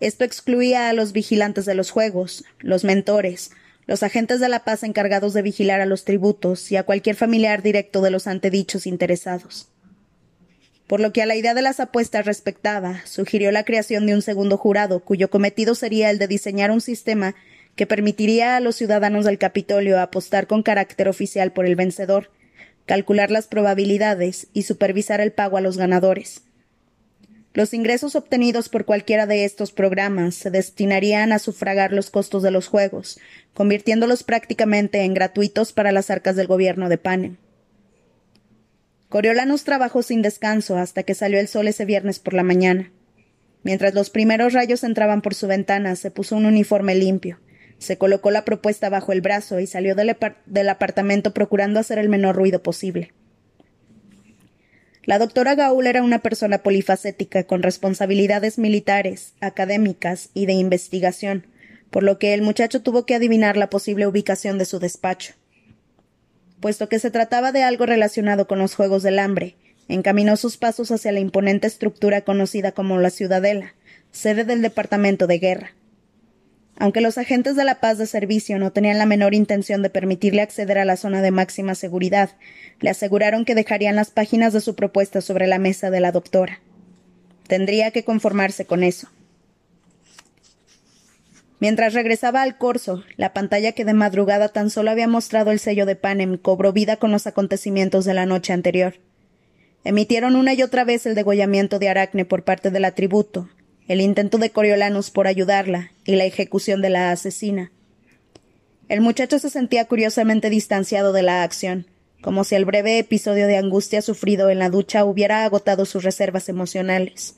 Esto 0.00 0.24
excluía 0.24 0.88
a 0.88 0.92
los 0.92 1.12
vigilantes 1.12 1.64
de 1.64 1.74
los 1.74 1.90
juegos, 1.90 2.44
los 2.58 2.84
mentores, 2.84 3.52
los 3.86 4.02
agentes 4.02 4.40
de 4.40 4.48
la 4.48 4.64
paz 4.64 4.82
encargados 4.82 5.32
de 5.32 5.42
vigilar 5.42 5.80
a 5.80 5.86
los 5.86 6.04
tributos 6.04 6.72
y 6.72 6.76
a 6.76 6.82
cualquier 6.82 7.14
familiar 7.14 7.62
directo 7.62 8.02
de 8.02 8.10
los 8.10 8.26
antedichos 8.26 8.86
interesados. 8.86 9.68
Por 10.88 10.98
lo 10.98 11.12
que 11.12 11.22
a 11.22 11.26
la 11.26 11.36
idea 11.36 11.54
de 11.54 11.62
las 11.62 11.78
apuestas 11.78 12.26
respectaba, 12.26 13.02
sugirió 13.04 13.52
la 13.52 13.64
creación 13.64 14.06
de 14.06 14.14
un 14.14 14.22
segundo 14.22 14.56
jurado, 14.56 15.04
cuyo 15.04 15.30
cometido 15.30 15.76
sería 15.76 16.10
el 16.10 16.18
de 16.18 16.26
diseñar 16.26 16.72
un 16.72 16.80
sistema 16.80 17.36
que 17.76 17.86
permitiría 17.86 18.56
a 18.56 18.60
los 18.60 18.74
ciudadanos 18.74 19.24
del 19.24 19.38
Capitolio 19.38 20.00
apostar 20.00 20.48
con 20.48 20.64
carácter 20.64 21.08
oficial 21.08 21.52
por 21.52 21.64
el 21.64 21.76
vencedor, 21.76 22.30
calcular 22.90 23.30
las 23.30 23.46
probabilidades 23.46 24.48
y 24.52 24.62
supervisar 24.62 25.20
el 25.20 25.30
pago 25.30 25.56
a 25.56 25.60
los 25.60 25.76
ganadores. 25.76 26.42
Los 27.54 27.72
ingresos 27.72 28.16
obtenidos 28.16 28.68
por 28.68 28.84
cualquiera 28.84 29.26
de 29.26 29.44
estos 29.44 29.70
programas 29.70 30.34
se 30.34 30.50
destinarían 30.50 31.30
a 31.30 31.38
sufragar 31.38 31.92
los 31.92 32.10
costos 32.10 32.42
de 32.42 32.50
los 32.50 32.66
juegos, 32.66 33.20
convirtiéndolos 33.54 34.24
prácticamente 34.24 35.02
en 35.02 35.14
gratuitos 35.14 35.72
para 35.72 35.92
las 35.92 36.10
arcas 36.10 36.34
del 36.34 36.48
gobierno 36.48 36.88
de 36.88 36.98
Panem. 36.98 37.36
Coriolanus 39.08 39.62
trabajó 39.62 40.02
sin 40.02 40.20
descanso 40.20 40.76
hasta 40.76 41.04
que 41.04 41.14
salió 41.14 41.38
el 41.38 41.46
sol 41.46 41.68
ese 41.68 41.84
viernes 41.84 42.18
por 42.18 42.34
la 42.34 42.42
mañana. 42.42 42.90
Mientras 43.62 43.94
los 43.94 44.10
primeros 44.10 44.52
rayos 44.52 44.82
entraban 44.82 45.22
por 45.22 45.36
su 45.36 45.46
ventana, 45.46 45.94
se 45.94 46.10
puso 46.10 46.34
un 46.34 46.44
uniforme 46.44 46.96
limpio, 46.96 47.38
se 47.80 47.96
colocó 47.96 48.30
la 48.30 48.44
propuesta 48.44 48.90
bajo 48.90 49.10
el 49.10 49.22
brazo 49.22 49.58
y 49.58 49.66
salió 49.66 49.94
del, 49.94 50.68
apartamento 50.68 51.32
procurando 51.32 51.80
hacer 51.80 51.98
el 51.98 52.10
menor 52.10 52.36
ruido 52.36 52.62
posible. 52.62 53.12
La 55.04 55.18
doctora 55.18 55.54
Gaul 55.54 55.86
era 55.86 56.02
una 56.02 56.18
persona 56.18 56.58
polifacética 56.58 57.44
con 57.44 57.62
responsabilidades 57.62 58.58
militares, 58.58 59.32
académicas 59.40 60.28
y 60.34 60.44
de 60.44 60.52
investigación, 60.52 61.46
por 61.90 62.02
lo 62.02 62.18
que 62.18 62.34
el 62.34 62.42
muchacho 62.42 62.82
tuvo 62.82 63.06
que 63.06 63.14
adivinar 63.14 63.56
la 63.56 63.70
posible 63.70 64.06
ubicación 64.06 64.58
de 64.58 64.66
su 64.66 64.78
despacho. 64.78 65.32
Puesto 66.60 66.90
que 66.90 66.98
se 66.98 67.10
trataba 67.10 67.50
de 67.50 67.62
algo 67.62 67.86
relacionado 67.86 68.46
con 68.46 68.58
los 68.58 68.74
Juegos 68.74 69.02
del 69.02 69.18
Hambre, 69.18 69.56
encaminó 69.88 70.36
sus 70.36 70.58
pasos 70.58 70.90
hacia 70.90 71.12
la 71.12 71.20
imponente 71.20 71.66
estructura 71.66 72.20
conocida 72.20 72.72
como 72.72 72.98
la 72.98 73.08
Ciudadela, 73.08 73.74
sede 74.12 74.44
del 74.44 74.60
Departamento 74.60 75.26
de 75.26 75.38
Guerra. 75.38 75.70
Aunque 76.80 77.02
los 77.02 77.18
agentes 77.18 77.56
de 77.56 77.64
la 77.64 77.78
paz 77.78 77.98
de 77.98 78.06
servicio 78.06 78.58
no 78.58 78.72
tenían 78.72 78.96
la 78.96 79.04
menor 79.04 79.34
intención 79.34 79.82
de 79.82 79.90
permitirle 79.90 80.40
acceder 80.40 80.78
a 80.78 80.86
la 80.86 80.96
zona 80.96 81.20
de 81.20 81.30
máxima 81.30 81.74
seguridad, 81.74 82.30
le 82.80 82.88
aseguraron 82.88 83.44
que 83.44 83.54
dejarían 83.54 83.96
las 83.96 84.10
páginas 84.10 84.54
de 84.54 84.62
su 84.62 84.74
propuesta 84.74 85.20
sobre 85.20 85.46
la 85.46 85.58
mesa 85.58 85.90
de 85.90 86.00
la 86.00 86.10
doctora. 86.10 86.60
Tendría 87.46 87.90
que 87.90 88.02
conformarse 88.02 88.64
con 88.64 88.82
eso. 88.82 89.08
Mientras 91.58 91.92
regresaba 91.92 92.40
al 92.40 92.56
corso, 92.56 93.04
la 93.18 93.34
pantalla 93.34 93.72
que 93.72 93.84
de 93.84 93.92
madrugada 93.92 94.48
tan 94.48 94.70
solo 94.70 94.90
había 94.90 95.06
mostrado 95.06 95.50
el 95.50 95.58
sello 95.58 95.84
de 95.84 95.96
Panem 95.96 96.38
cobró 96.38 96.72
vida 96.72 96.96
con 96.96 97.12
los 97.12 97.26
acontecimientos 97.26 98.06
de 98.06 98.14
la 98.14 98.24
noche 98.24 98.54
anterior. 98.54 98.94
Emitieron 99.84 100.34
una 100.34 100.54
y 100.54 100.62
otra 100.62 100.84
vez 100.84 101.04
el 101.04 101.14
degollamiento 101.14 101.78
de 101.78 101.90
Aracne 101.90 102.24
por 102.24 102.42
parte 102.42 102.70
del 102.70 102.86
atributo, 102.86 103.50
el 103.90 104.00
intento 104.00 104.38
de 104.38 104.50
Coriolanus 104.50 105.10
por 105.10 105.26
ayudarla 105.26 105.90
y 106.04 106.14
la 106.14 106.24
ejecución 106.24 106.80
de 106.80 106.90
la 106.90 107.10
asesina. 107.10 107.72
El 108.88 109.00
muchacho 109.00 109.40
se 109.40 109.50
sentía 109.50 109.86
curiosamente 109.86 110.48
distanciado 110.48 111.12
de 111.12 111.24
la 111.24 111.42
acción, 111.42 111.88
como 112.20 112.44
si 112.44 112.54
el 112.54 112.64
breve 112.64 113.00
episodio 113.00 113.48
de 113.48 113.56
angustia 113.56 114.00
sufrido 114.00 114.48
en 114.48 114.60
la 114.60 114.70
ducha 114.70 115.04
hubiera 115.04 115.42
agotado 115.42 115.86
sus 115.86 116.04
reservas 116.04 116.48
emocionales. 116.48 117.34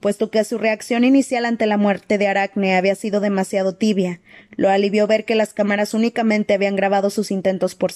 Puesto 0.00 0.30
que 0.30 0.42
su 0.44 0.56
reacción 0.56 1.04
inicial 1.04 1.44
ante 1.44 1.66
la 1.66 1.76
muerte 1.76 2.16
de 2.16 2.26
Aracne 2.26 2.74
había 2.74 2.94
sido 2.94 3.20
demasiado 3.20 3.74
tibia, 3.74 4.20
lo 4.56 4.70
alivió 4.70 5.06
ver 5.06 5.26
que 5.26 5.34
las 5.34 5.52
cámaras 5.52 5.92
únicamente 5.92 6.54
habían 6.54 6.76
grabado 6.76 7.10
sus 7.10 7.30
intentos 7.30 7.74
por, 7.74 7.92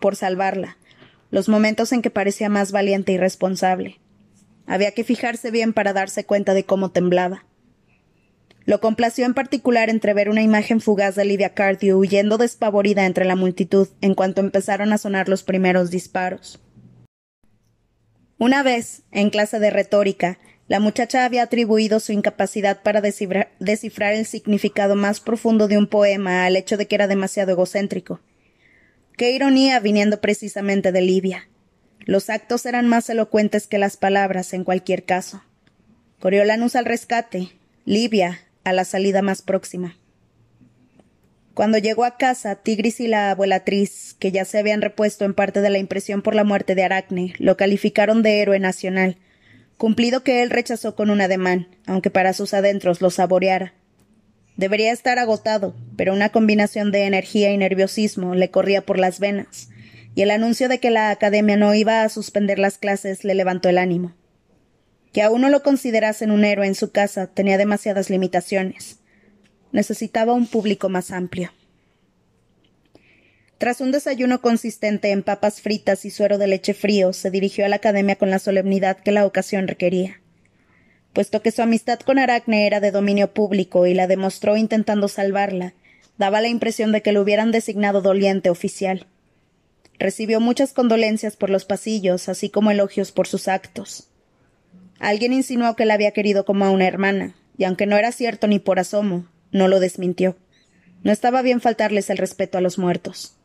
por 0.00 0.16
salvarla, 0.16 0.76
los 1.30 1.48
momentos 1.48 1.92
en 1.92 2.02
que 2.02 2.10
parecía 2.10 2.48
más 2.48 2.72
valiente 2.72 3.12
y 3.12 3.16
responsable. 3.16 4.00
Había 4.66 4.92
que 4.92 5.04
fijarse 5.04 5.50
bien 5.50 5.72
para 5.72 5.92
darse 5.92 6.24
cuenta 6.24 6.54
de 6.54 6.64
cómo 6.64 6.90
temblaba. 6.90 7.44
Lo 8.64 8.80
complació 8.80 9.26
en 9.26 9.34
particular 9.34 9.90
entrever 9.90 10.28
una 10.28 10.42
imagen 10.42 10.80
fugaz 10.80 11.16
de 11.16 11.24
Lydia 11.24 11.52
Cardew 11.52 11.98
huyendo 11.98 12.38
despavorida 12.38 13.06
entre 13.06 13.24
la 13.24 13.34
multitud 13.34 13.88
en 14.00 14.14
cuanto 14.14 14.40
empezaron 14.40 14.92
a 14.92 14.98
sonar 14.98 15.28
los 15.28 15.42
primeros 15.42 15.90
disparos. 15.90 16.60
Una 18.38 18.62
vez, 18.62 19.02
en 19.10 19.30
clase 19.30 19.58
de 19.58 19.70
retórica, 19.70 20.38
la 20.68 20.80
muchacha 20.80 21.24
había 21.24 21.42
atribuido 21.42 22.00
su 22.00 22.12
incapacidad 22.12 22.82
para 22.82 23.00
descifrar, 23.00 23.52
descifrar, 23.58 24.14
el 24.14 24.26
significado 24.26 24.96
más 24.96 25.20
profundo 25.20 25.68
de 25.68 25.76
un 25.76 25.86
poema 25.86 26.44
al 26.46 26.56
hecho 26.56 26.76
de 26.76 26.86
que 26.86 26.94
era 26.94 27.08
demasiado 27.08 27.52
egocéntrico. 27.52 28.20
Qué 29.16 29.32
ironía 29.32 29.78
viniendo 29.80 30.20
precisamente 30.20 30.92
de 30.92 31.02
Livia. 31.02 31.48
Los 32.04 32.30
actos 32.30 32.66
eran 32.66 32.88
más 32.88 33.08
elocuentes 33.10 33.66
que 33.66 33.78
las 33.78 33.96
palabras 33.96 34.52
en 34.52 34.64
cualquier 34.64 35.04
caso. 35.04 35.42
Coriolanus 36.20 36.76
al 36.76 36.84
rescate, 36.84 37.50
Livia 37.84 38.40
a 38.64 38.72
la 38.72 38.84
salida 38.84 39.22
más 39.22 39.42
próxima. 39.42 39.96
Cuando 41.54 41.78
llegó 41.78 42.04
a 42.04 42.16
casa, 42.16 42.56
Tigris 42.56 43.00
y 43.00 43.08
la 43.08 43.30
abuelatriz, 43.30 44.16
que 44.18 44.32
ya 44.32 44.44
se 44.44 44.58
habían 44.58 44.80
repuesto 44.80 45.24
en 45.24 45.34
parte 45.34 45.60
de 45.60 45.68
la 45.68 45.78
impresión 45.78 46.22
por 46.22 46.34
la 46.34 46.44
muerte 46.44 46.74
de 46.74 46.84
Aracne, 46.84 47.34
lo 47.38 47.56
calificaron 47.56 48.22
de 48.22 48.40
héroe 48.40 48.58
nacional, 48.58 49.18
cumplido 49.76 50.22
que 50.22 50.42
él 50.42 50.50
rechazó 50.50 50.94
con 50.94 51.10
un 51.10 51.20
ademán, 51.20 51.68
aunque 51.86 52.10
para 52.10 52.32
sus 52.32 52.54
adentros 52.54 53.02
lo 53.02 53.10
saboreara. 53.10 53.74
Debería 54.56 54.92
estar 54.92 55.18
agotado, 55.18 55.74
pero 55.96 56.12
una 56.14 56.30
combinación 56.30 56.90
de 56.90 57.04
energía 57.04 57.52
y 57.52 57.58
nerviosismo 57.58 58.34
le 58.34 58.50
corría 58.50 58.82
por 58.82 58.98
las 58.98 59.18
venas, 59.18 59.68
y 60.14 60.22
el 60.22 60.30
anuncio 60.30 60.68
de 60.68 60.78
que 60.78 60.90
la 60.90 61.10
academia 61.10 61.56
no 61.56 61.74
iba 61.74 62.02
a 62.02 62.08
suspender 62.08 62.58
las 62.58 62.78
clases 62.78 63.24
le 63.24 63.34
levantó 63.34 63.68
el 63.68 63.78
ánimo. 63.78 64.12
Que 65.12 65.22
aún 65.22 65.40
no 65.42 65.48
lo 65.48 65.62
considerasen 65.62 66.30
un 66.30 66.44
héroe 66.44 66.66
en 66.66 66.74
su 66.74 66.90
casa 66.90 67.26
tenía 67.26 67.58
demasiadas 67.58 68.10
limitaciones. 68.10 68.98
Necesitaba 69.72 70.32
un 70.32 70.46
público 70.46 70.88
más 70.88 71.10
amplio. 71.10 71.50
Tras 73.58 73.80
un 73.80 73.92
desayuno 73.92 74.40
consistente 74.40 75.12
en 75.12 75.22
papas 75.22 75.60
fritas 75.60 76.04
y 76.04 76.10
suero 76.10 76.36
de 76.36 76.48
leche 76.48 76.74
frío, 76.74 77.12
se 77.12 77.30
dirigió 77.30 77.64
a 77.64 77.68
la 77.68 77.76
academia 77.76 78.16
con 78.16 78.28
la 78.28 78.40
solemnidad 78.40 78.98
que 78.98 79.12
la 79.12 79.24
ocasión 79.24 79.68
requería. 79.68 80.20
Puesto 81.12 81.42
que 81.42 81.52
su 81.52 81.62
amistad 81.62 82.00
con 82.00 82.18
Aracne 82.18 82.66
era 82.66 82.80
de 82.80 82.90
dominio 82.90 83.32
público 83.32 83.86
y 83.86 83.94
la 83.94 84.08
demostró 84.08 84.56
intentando 84.56 85.08
salvarla, 85.08 85.74
daba 86.18 86.40
la 86.40 86.48
impresión 86.48 86.90
de 86.90 87.02
que 87.02 87.12
lo 87.12 87.20
hubieran 87.22 87.52
designado 87.52 88.02
doliente 88.02 88.50
oficial. 88.50 89.06
Recibió 89.98 90.40
muchas 90.40 90.72
condolencias 90.72 91.36
por 91.36 91.50
los 91.50 91.64
pasillos, 91.64 92.28
así 92.28 92.50
como 92.50 92.70
elogios 92.70 93.12
por 93.12 93.28
sus 93.28 93.48
actos. 93.48 94.08
Alguien 94.98 95.32
insinuó 95.32 95.76
que 95.76 95.84
la 95.84 95.94
había 95.94 96.12
querido 96.12 96.44
como 96.44 96.64
a 96.64 96.70
una 96.70 96.86
hermana, 96.86 97.34
y 97.56 97.64
aunque 97.64 97.86
no 97.86 97.96
era 97.96 98.12
cierto 98.12 98.46
ni 98.46 98.58
por 98.58 98.78
asomo, 98.78 99.26
no 99.50 99.68
lo 99.68 99.80
desmintió. 99.80 100.36
No 101.02 101.12
estaba 101.12 101.42
bien 101.42 101.60
faltarles 101.60 102.10
el 102.10 102.18
respeto 102.18 102.58
a 102.58 102.60
los 102.60 102.78
muertos. 102.78 103.36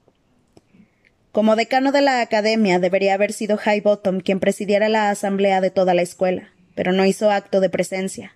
Como 1.32 1.56
decano 1.56 1.92
de 1.92 2.02
la 2.02 2.22
academia 2.22 2.80
debería 2.80 3.14
haber 3.14 3.34
sido 3.34 3.58
High 3.58 3.82
Bottom 3.82 4.22
quien 4.22 4.40
presidiera 4.40 4.90
la 4.90 5.10
asamblea 5.10 5.62
de 5.62 5.70
toda 5.70 5.94
la 5.94 6.02
escuela, 6.02 6.50
pero 6.74 6.94
no 6.94 7.06
hizo 7.06 7.30
acto 7.30 7.60
de 7.60 7.70
presencia. 7.70 8.34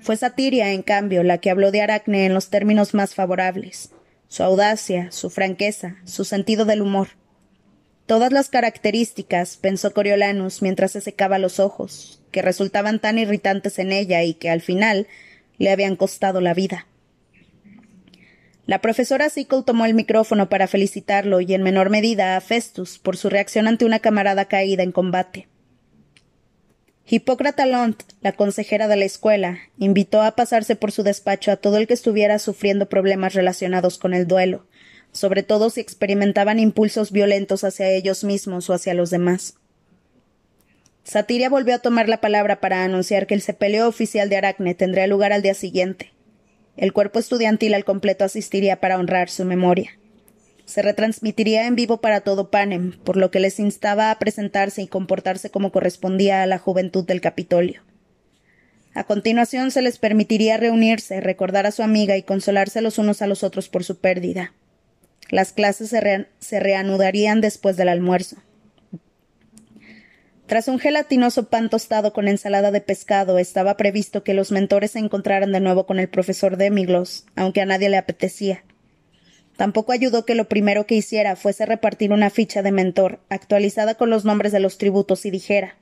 Fue 0.00 0.16
Satiria, 0.16 0.72
en 0.72 0.82
cambio, 0.82 1.22
la 1.22 1.38
que 1.38 1.50
habló 1.50 1.70
de 1.70 1.80
Aracne 1.80 2.26
en 2.26 2.34
los 2.34 2.50
términos 2.50 2.92
más 2.92 3.14
favorables. 3.14 3.90
Su 4.28 4.42
audacia, 4.42 5.12
su 5.12 5.30
franqueza, 5.30 5.96
su 6.04 6.24
sentido 6.24 6.64
del 6.64 6.82
humor. 6.82 7.08
Todas 8.06 8.32
las 8.32 8.48
características, 8.48 9.56
pensó 9.56 9.92
Coriolanus 9.92 10.60
mientras 10.60 10.92
se 10.92 11.00
secaba 11.00 11.38
los 11.38 11.60
ojos, 11.60 12.20
que 12.30 12.42
resultaban 12.42 13.00
tan 13.00 13.18
irritantes 13.18 13.78
en 13.78 13.92
ella 13.92 14.22
y 14.24 14.34
que 14.34 14.50
al 14.50 14.60
final 14.60 15.06
le 15.58 15.70
habían 15.70 15.96
costado 15.96 16.40
la 16.40 16.54
vida. 16.54 16.86
La 18.66 18.80
profesora 18.80 19.28
Sickle 19.28 19.62
tomó 19.64 19.86
el 19.86 19.94
micrófono 19.94 20.48
para 20.48 20.66
felicitarlo 20.66 21.40
y 21.40 21.52
en 21.54 21.62
menor 21.62 21.90
medida 21.90 22.36
a 22.36 22.40
Festus 22.40 22.98
por 22.98 23.16
su 23.16 23.28
reacción 23.28 23.66
ante 23.66 23.84
una 23.84 23.98
camarada 23.98 24.46
caída 24.46 24.82
en 24.82 24.92
combate. 24.92 25.48
Hipócrata 27.06 27.66
Lont, 27.66 28.02
la 28.20 28.32
consejera 28.32 28.86
de 28.86 28.96
la 28.96 29.04
escuela, 29.04 29.58
invitó 29.76 30.22
a 30.22 30.36
pasarse 30.36 30.76
por 30.76 30.92
su 30.92 31.02
despacho 31.02 31.50
a 31.50 31.56
todo 31.56 31.76
el 31.76 31.86
que 31.88 31.94
estuviera 31.94 32.38
sufriendo 32.38 32.88
problemas 32.88 33.34
relacionados 33.34 33.98
con 33.98 34.14
el 34.14 34.26
duelo, 34.28 34.66
sobre 35.12 35.42
todo 35.42 35.70
si 35.70 35.80
experimentaban 35.80 36.58
impulsos 36.58 37.12
violentos 37.12 37.64
hacia 37.64 37.90
ellos 37.90 38.24
mismos 38.24 38.68
o 38.68 38.74
hacia 38.74 38.94
los 38.94 39.10
demás. 39.10 39.54
Satiria 41.04 41.48
volvió 41.48 41.74
a 41.74 41.80
tomar 41.80 42.08
la 42.08 42.20
palabra 42.20 42.60
para 42.60 42.84
anunciar 42.84 43.26
que 43.26 43.34
el 43.34 43.42
sepelio 43.42 43.88
oficial 43.88 44.28
de 44.28 44.36
Aracne 44.36 44.74
tendría 44.74 45.06
lugar 45.06 45.32
al 45.32 45.42
día 45.42 45.54
siguiente. 45.54 46.12
El 46.76 46.92
cuerpo 46.92 47.18
estudiantil 47.18 47.74
al 47.74 47.84
completo 47.84 48.24
asistiría 48.24 48.80
para 48.80 48.98
honrar 48.98 49.28
su 49.28 49.44
memoria. 49.44 49.98
Se 50.64 50.80
retransmitiría 50.80 51.66
en 51.66 51.74
vivo 51.74 52.00
para 52.00 52.20
todo 52.20 52.50
Panem, 52.50 52.92
por 53.04 53.16
lo 53.16 53.30
que 53.30 53.40
les 53.40 53.58
instaba 53.58 54.10
a 54.10 54.18
presentarse 54.18 54.80
y 54.80 54.86
comportarse 54.86 55.50
como 55.50 55.72
correspondía 55.72 56.42
a 56.42 56.46
la 56.46 56.58
juventud 56.58 57.04
del 57.04 57.20
Capitolio. 57.20 57.82
A 58.94 59.04
continuación 59.04 59.70
se 59.70 59.82
les 59.82 59.98
permitiría 59.98 60.56
reunirse, 60.56 61.20
recordar 61.20 61.66
a 61.66 61.72
su 61.72 61.82
amiga 61.82 62.16
y 62.16 62.22
consolarse 62.22 62.80
los 62.80 62.98
unos 62.98 63.22
a 63.22 63.26
los 63.26 63.42
otros 63.42 63.68
por 63.68 63.84
su 63.84 63.98
pérdida. 63.98 64.52
Las 65.32 65.52
clases 65.52 65.88
se, 65.88 66.60
reanudarían 66.60 67.40
después 67.40 67.76
del 67.76 67.88
almuerzo. 67.88 68.36
Tras 70.46 70.68
un 70.68 70.78
gelatinoso 70.78 71.48
pan 71.48 71.70
tostado 71.70 72.12
con 72.12 72.28
ensalada 72.28 72.70
de 72.70 72.80
pescado, 72.80 73.38
estaba 73.38 73.76
previsto 73.76 74.22
que 74.22 74.34
los 74.34 74.52
mentores 74.52 74.92
se 74.92 75.00
encontraran 75.00 75.50
de 75.50 75.60
nuevo 75.60 75.86
con 75.86 75.98
el 75.98 76.08
profesor 76.08 76.56
Demiglos, 76.56 77.24
aunque 77.34 77.62
a 77.62 77.66
nadie 77.66 77.88
le 77.88 77.96
apetecía. 77.96 78.62
Tampoco 79.56 79.92
ayudó 79.92 80.24
que 80.24 80.34
lo 80.34 80.48
primero 80.48 80.86
que 80.86 80.94
hiciera 80.94 81.34
fuese 81.34 81.66
repartir 81.66 82.12
una 82.12 82.30
ficha 82.30 82.62
de 82.62 82.70
mentor, 82.70 83.18
actualizada 83.28 83.94
con 83.94 84.10
los 84.10 84.24
nombres 84.24 84.52
de 84.52 84.60
los 84.60 84.78
tributos, 84.78 85.26
y 85.26 85.30
dijera 85.30 85.76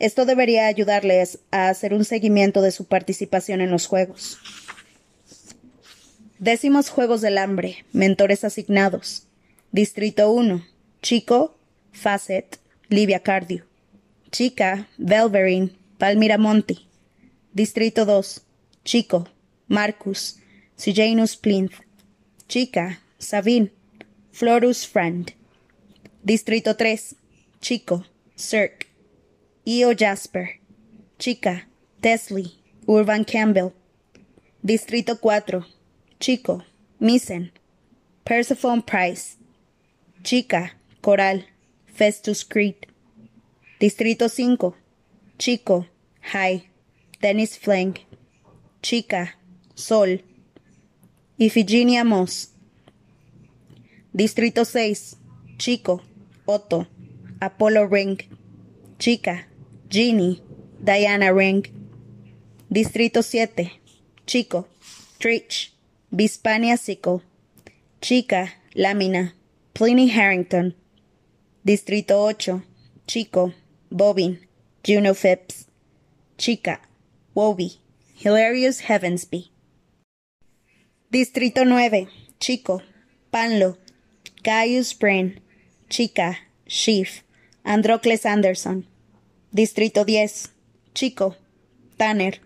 esto 0.00 0.24
debería 0.24 0.66
ayudarles 0.66 1.40
a 1.50 1.68
hacer 1.68 1.92
un 1.92 2.06
seguimiento 2.06 2.62
de 2.62 2.70
su 2.72 2.86
participación 2.86 3.60
en 3.60 3.70
los 3.70 3.86
juegos. 3.86 4.38
Décimos 6.40 6.88
Juegos 6.88 7.20
del 7.20 7.36
Hambre, 7.36 7.84
mentores 7.92 8.44
asignados. 8.44 9.26
Distrito 9.72 10.32
1, 10.32 10.64
Chico, 11.02 11.54
Facet, 11.92 12.58
Livia 12.88 13.20
Cardio. 13.20 13.66
Chica, 14.32 14.88
Velverin, 14.96 15.76
Palmira 15.98 16.38
Monti. 16.38 16.88
Distrito 17.52 18.06
2, 18.06 18.40
Chico, 18.84 19.28
Marcus, 19.68 20.38
Sejanus 20.76 21.36
Plinth. 21.36 21.74
Chica, 22.48 23.02
Savin, 23.18 23.70
Florus 24.32 24.86
Friend. 24.86 25.34
Distrito 26.22 26.74
3, 26.74 27.16
Chico, 27.60 28.06
Cirque, 28.34 28.86
Io 29.66 29.92
Jasper. 29.92 30.58
Chica, 31.18 31.68
Tesley, 32.00 32.54
Urban 32.86 33.24
Campbell. 33.24 33.74
Distrito 34.62 35.18
4, 35.18 35.66
Chico, 36.20 36.62
Misen, 37.00 37.50
Persephone 38.26 38.82
Price. 38.82 39.38
Chica, 40.22 40.72
Coral, 41.00 41.44
Festus 41.86 42.44
Creed. 42.44 42.86
Distrito 43.78 44.28
5, 44.28 44.74
Chico, 45.38 45.86
High, 46.34 46.68
Dennis 47.22 47.56
Flank. 47.56 48.04
Chica, 48.82 49.30
Sol, 49.74 50.18
Iphigenia 51.38 52.04
Moss. 52.04 52.48
Distrito 54.14 54.64
6, 54.64 55.16
Chico, 55.56 56.02
Otto, 56.46 56.86
Apollo 57.40 57.84
Ring. 57.84 58.20
Chica, 58.98 59.46
Ginny, 59.88 60.42
Diana 60.84 61.32
Ring. 61.32 61.66
Distrito 62.70 63.22
7, 63.22 63.72
Chico, 64.26 64.68
Trich, 65.18 65.70
Bispania 66.12 66.76
Sickle. 66.78 67.22
Chica, 68.00 68.52
Lámina, 68.74 69.32
Pliny 69.74 70.08
Harrington. 70.08 70.74
Distrito 71.64 72.18
8, 72.18 72.62
Chico, 73.06 73.52
Bobin, 73.90 74.38
Juno 74.82 75.14
Phipps. 75.14 75.66
Chica, 76.36 76.80
Wobie, 77.34 77.78
Hilarious 78.14 78.80
Heavensby. 78.82 79.50
Distrito 81.10 81.64
9, 81.64 82.08
Chico, 82.38 82.82
Panlo, 83.30 83.76
Gaius 84.42 84.92
Brain. 84.92 85.40
Chica, 85.88 86.36
Sheaf, 86.66 87.22
Androcles 87.64 88.24
Anderson. 88.24 88.86
Distrito 89.52 90.04
10. 90.04 90.48
Chico. 90.94 91.34
Tanner. 91.98 92.38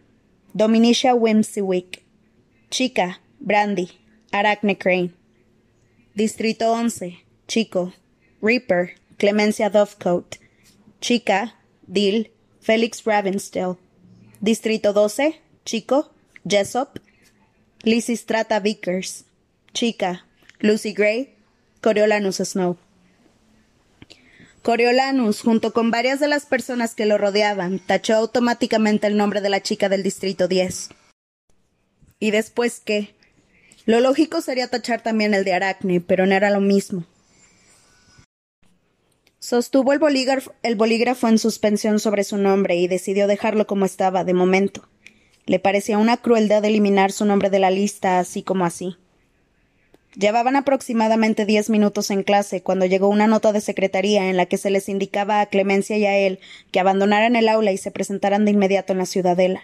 Dominicia 0.55 1.15
Wimsiwick. 1.15 2.03
Chica. 2.71 3.19
Brandy. 3.45 3.91
Arachne 4.33 4.75
Crane. 4.75 5.13
Distrito 6.15 6.73
11. 6.73 7.19
Chico. 7.47 7.93
Reaper. 8.41 8.95
Clemencia 9.19 9.69
Dovecote. 9.69 10.39
Chica. 11.03 11.55
Dill. 11.87 12.31
Felix 12.61 13.05
Ravenstill. 13.05 13.77
Distrito 14.41 14.95
12. 14.95 15.43
Chico. 15.67 16.11
Jessop. 16.49 16.99
Lysistrata 17.83 18.61
Vickers. 18.61 19.25
Chica. 19.75 20.25
Lucy 20.61 20.95
Gray. 20.95 21.35
Coriolanus 21.83 22.37
Snow. 22.37 22.79
Coriolanus, 24.63 25.43
junto 25.43 25.75
con 25.75 25.91
varias 25.91 26.19
de 26.19 26.29
las 26.29 26.47
personas 26.47 26.95
que 26.95 27.05
lo 27.05 27.19
rodeaban, 27.19 27.79
tachó 27.79 28.15
automáticamente 28.15 29.07
el 29.07 29.19
nombre 29.19 29.43
de 29.43 29.51
la 29.51 29.61
chica 29.61 29.91
del 29.91 30.03
Distrito 30.03 30.49
10. 30.49 30.89
¿Y 32.19 32.31
después 32.31 32.81
qué? 32.81 33.14
Lo 33.87 34.01
lógico 34.01 34.41
sería 34.41 34.69
tachar 34.69 35.03
también 35.03 35.35
el 35.35 35.45
de 35.45 35.53
Aracne, 35.53 36.01
pero 36.01 36.25
no 36.27 36.35
era 36.35 36.51
lo 36.51 36.61
mismo. 36.61 37.05
Sostuvo 39.39 39.93
el 39.93 39.99
bolígrafo, 39.99 40.55
el 40.63 40.75
bolígrafo 40.75 41.29
en 41.29 41.39
suspensión 41.39 42.01
sobre 42.01 42.25
su 42.25 42.39
nombre 42.39 42.77
y 42.77 42.89
decidió 42.89 43.27
dejarlo 43.27 43.67
como 43.67 43.85
estaba, 43.85 44.25
de 44.25 44.33
momento. 44.33 44.89
Le 45.45 45.59
parecía 45.59 45.99
una 45.99 46.17
crueldad 46.17 46.65
eliminar 46.65 47.13
su 47.13 47.27
nombre 47.27 47.51
de 47.51 47.59
la 47.59 47.71
lista 47.71 48.19
así 48.19 48.43
como 48.43 48.65
así. 48.65 48.97
Llevaban 50.17 50.57
aproximadamente 50.57 51.45
diez 51.45 51.69
minutos 51.69 52.11
en 52.11 52.23
clase 52.23 52.63
cuando 52.63 52.87
llegó 52.87 53.09
una 53.09 53.27
nota 53.27 53.53
de 53.53 53.61
secretaría 53.61 54.31
en 54.31 54.39
la 54.39 54.47
que 54.47 54.57
se 54.57 54.71
les 54.71 54.89
indicaba 54.89 55.41
a 55.41 55.47
Clemencia 55.47 55.99
y 55.99 56.07
a 56.07 56.17
él 56.17 56.39
que 56.71 56.81
abandonaran 56.81 57.37
el 57.37 57.49
aula 57.49 57.73
y 57.73 57.77
se 57.77 57.91
presentaran 57.91 58.47
de 58.47 58.53
inmediato 58.53 58.93
en 58.93 58.99
la 58.99 59.07
ciudadela. 59.07 59.63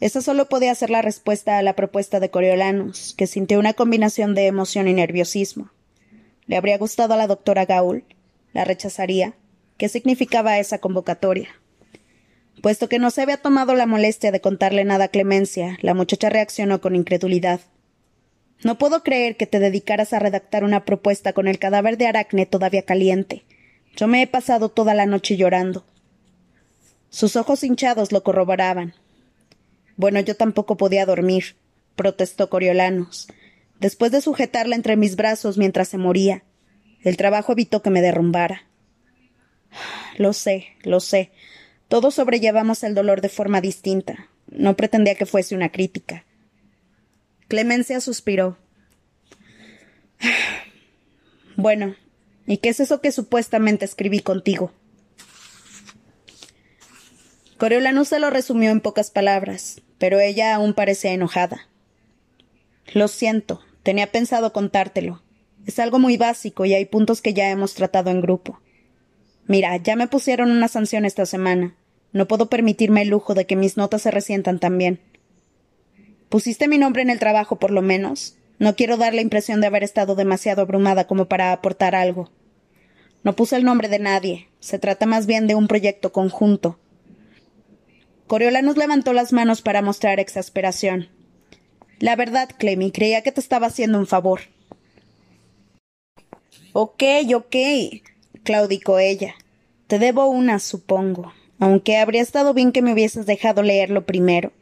Esa 0.00 0.22
solo 0.22 0.48
podía 0.48 0.74
ser 0.74 0.88
la 0.88 1.02
respuesta 1.02 1.58
a 1.58 1.62
la 1.62 1.76
propuesta 1.76 2.20
de 2.20 2.30
Coriolanus, 2.30 3.14
que 3.16 3.26
sintió 3.26 3.58
una 3.58 3.74
combinación 3.74 4.34
de 4.34 4.46
emoción 4.46 4.88
y 4.88 4.94
nerviosismo. 4.94 5.70
¿Le 6.46 6.56
habría 6.56 6.78
gustado 6.78 7.14
a 7.14 7.16
la 7.18 7.26
doctora 7.26 7.66
Gaul? 7.66 8.04
¿La 8.54 8.64
rechazaría? 8.64 9.34
¿Qué 9.76 9.88
significaba 9.88 10.58
esa 10.58 10.78
convocatoria? 10.78 11.48
Puesto 12.62 12.88
que 12.88 12.98
no 12.98 13.10
se 13.10 13.22
había 13.22 13.36
tomado 13.36 13.74
la 13.74 13.86
molestia 13.86 14.32
de 14.32 14.40
contarle 14.40 14.84
nada 14.84 15.04
a 15.04 15.08
Clemencia, 15.08 15.78
la 15.80 15.94
muchacha 15.94 16.28
reaccionó 16.28 16.80
con 16.80 16.96
incredulidad. 16.96 17.60
No 18.62 18.76
puedo 18.76 19.02
creer 19.02 19.36
que 19.36 19.46
te 19.46 19.58
dedicaras 19.58 20.12
a 20.12 20.18
redactar 20.18 20.64
una 20.64 20.84
propuesta 20.84 21.32
con 21.32 21.48
el 21.48 21.58
cadáver 21.58 21.96
de 21.96 22.06
Aracne 22.06 22.46
todavía 22.46 22.82
caliente. 22.82 23.44
Yo 23.96 24.06
me 24.06 24.22
he 24.22 24.26
pasado 24.26 24.68
toda 24.68 24.92
la 24.94 25.06
noche 25.06 25.36
llorando. 25.36 25.84
Sus 27.08 27.36
ojos 27.36 27.64
hinchados 27.64 28.12
lo 28.12 28.22
corroboraban. 28.22 28.94
Bueno, 30.00 30.18
yo 30.20 30.34
tampoco 30.34 30.78
podía 30.78 31.04
dormir, 31.04 31.56
protestó 31.94 32.48
Coriolanus, 32.48 33.28
después 33.80 34.10
de 34.10 34.22
sujetarla 34.22 34.74
entre 34.74 34.96
mis 34.96 35.14
brazos 35.14 35.58
mientras 35.58 35.88
se 35.88 35.98
moría. 35.98 36.42
El 37.02 37.18
trabajo 37.18 37.52
evitó 37.52 37.82
que 37.82 37.90
me 37.90 38.00
derrumbara. 38.00 38.64
Lo 40.16 40.32
sé, 40.32 40.68
lo 40.84 41.00
sé. 41.00 41.32
Todos 41.88 42.14
sobrellevamos 42.14 42.82
el 42.82 42.94
dolor 42.94 43.20
de 43.20 43.28
forma 43.28 43.60
distinta. 43.60 44.30
No 44.46 44.74
pretendía 44.74 45.16
que 45.16 45.26
fuese 45.26 45.54
una 45.54 45.70
crítica. 45.70 46.24
Clemencia 47.48 48.00
suspiró. 48.00 48.56
Bueno, 51.56 51.94
¿y 52.46 52.56
qué 52.56 52.70
es 52.70 52.80
eso 52.80 53.02
que 53.02 53.12
supuestamente 53.12 53.84
escribí 53.84 54.20
contigo? 54.20 54.72
Coriolanus 57.58 58.08
se 58.08 58.18
lo 58.18 58.30
resumió 58.30 58.70
en 58.70 58.80
pocas 58.80 59.10
palabras, 59.10 59.82
pero 60.00 60.18
ella 60.18 60.54
aún 60.54 60.72
parecía 60.72 61.12
enojada. 61.12 61.68
Lo 62.94 63.06
siento, 63.06 63.60
tenía 63.82 64.10
pensado 64.10 64.50
contártelo. 64.52 65.22
Es 65.66 65.78
algo 65.78 65.98
muy 65.98 66.16
básico 66.16 66.64
y 66.64 66.72
hay 66.72 66.86
puntos 66.86 67.20
que 67.20 67.34
ya 67.34 67.50
hemos 67.50 67.74
tratado 67.74 68.10
en 68.10 68.22
grupo. 68.22 68.60
Mira, 69.46 69.76
ya 69.76 69.96
me 69.96 70.08
pusieron 70.08 70.50
una 70.50 70.68
sanción 70.68 71.04
esta 71.04 71.26
semana. 71.26 71.76
No 72.12 72.26
puedo 72.26 72.48
permitirme 72.48 73.02
el 73.02 73.08
lujo 73.08 73.34
de 73.34 73.44
que 73.44 73.56
mis 73.56 73.76
notas 73.76 74.00
se 74.00 74.10
resientan 74.10 74.58
también. 74.58 75.00
Pusiste 76.30 76.66
mi 76.66 76.78
nombre 76.78 77.02
en 77.02 77.10
el 77.10 77.18
trabajo, 77.18 77.58
por 77.58 77.70
lo 77.70 77.82
menos. 77.82 78.38
No 78.58 78.76
quiero 78.76 78.96
dar 78.96 79.12
la 79.12 79.20
impresión 79.20 79.60
de 79.60 79.66
haber 79.66 79.84
estado 79.84 80.14
demasiado 80.14 80.62
abrumada 80.62 81.06
como 81.06 81.26
para 81.26 81.52
aportar 81.52 81.94
algo. 81.94 82.30
No 83.22 83.36
puse 83.36 83.56
el 83.56 83.64
nombre 83.64 83.88
de 83.88 83.98
nadie. 83.98 84.48
Se 84.60 84.78
trata 84.78 85.04
más 85.04 85.26
bien 85.26 85.46
de 85.46 85.56
un 85.56 85.68
proyecto 85.68 86.10
conjunto. 86.10 86.78
Coriolanus 88.30 88.76
levantó 88.76 89.12
las 89.12 89.32
manos 89.32 89.60
para 89.60 89.82
mostrar 89.82 90.20
exasperación. 90.20 91.08
La 91.98 92.14
verdad, 92.14 92.48
Clemmy, 92.56 92.92
creía 92.92 93.24
que 93.24 93.32
te 93.32 93.40
estaba 93.40 93.66
haciendo 93.66 93.98
un 93.98 94.06
favor. 94.06 94.42
Ok, 96.72 97.02
ok, 97.34 97.56
claudicó 98.44 99.00
ella. 99.00 99.34
Te 99.88 99.98
debo 99.98 100.28
una, 100.28 100.60
supongo, 100.60 101.32
aunque 101.58 101.96
habría 101.96 102.22
estado 102.22 102.54
bien 102.54 102.70
que 102.70 102.82
me 102.82 102.92
hubieses 102.92 103.26
dejado 103.26 103.64
leerlo 103.64 104.06
primero. 104.06 104.52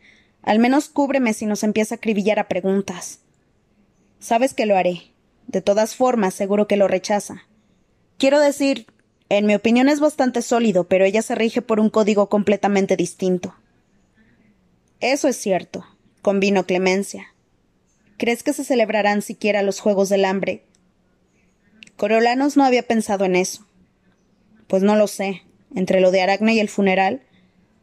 Al 0.41 0.61
menos 0.61 0.89
cúbreme 0.89 1.35
si 1.35 1.45
nos 1.45 1.63
empieza 1.63 1.97
a 1.97 1.99
acribillar 1.99 2.39
a 2.39 2.49
preguntas. 2.49 3.21
Sabes 4.19 4.55
que 4.55 4.65
lo 4.65 4.79
haré. 4.79 5.13
De 5.47 5.61
todas 5.61 5.95
formas, 5.95 6.33
seguro 6.33 6.67
que 6.67 6.79
lo 6.79 6.89
rechaza. 6.89 7.43
Quiero 8.17 8.41
decir, 8.41 8.87
en 9.29 9.47
mi 9.47 9.55
opinión 9.55 9.89
es 9.89 10.01
bastante 10.01 10.43
sólido, 10.43 10.85
pero 10.85 11.05
ella 11.05 11.23
se 11.23 11.35
rige 11.35 11.63
por 11.63 11.81
un 11.81 11.91
código 11.91 12.29
completamente 12.29 12.97
distinto. 12.97 13.55
Eso 15.01 15.29
es 15.29 15.37
cierto, 15.37 15.85
convino 16.23 16.65
Clemencia. 16.65 17.35
¿Crees 18.17 18.43
que 18.43 18.53
se 18.53 18.65
celebrarán 18.65 19.23
siquiera 19.23 19.63
los 19.63 19.81
Juegos 19.81 20.09
del 20.09 20.25
Hambre? 20.25 20.65
Coriolanos 21.97 22.57
no 22.57 22.65
había 22.65 22.83
pensado 22.83 23.25
en 23.25 23.37
eso. 23.37 23.67
Pues 24.67 24.83
no 24.83 24.97
lo 24.97 25.07
sé. 25.07 25.43
Entre 25.75 26.01
lo 26.01 26.11
de 26.11 26.23
Aracne 26.23 26.55
y 26.55 26.61
el 26.61 26.69
funeral, 26.69 27.23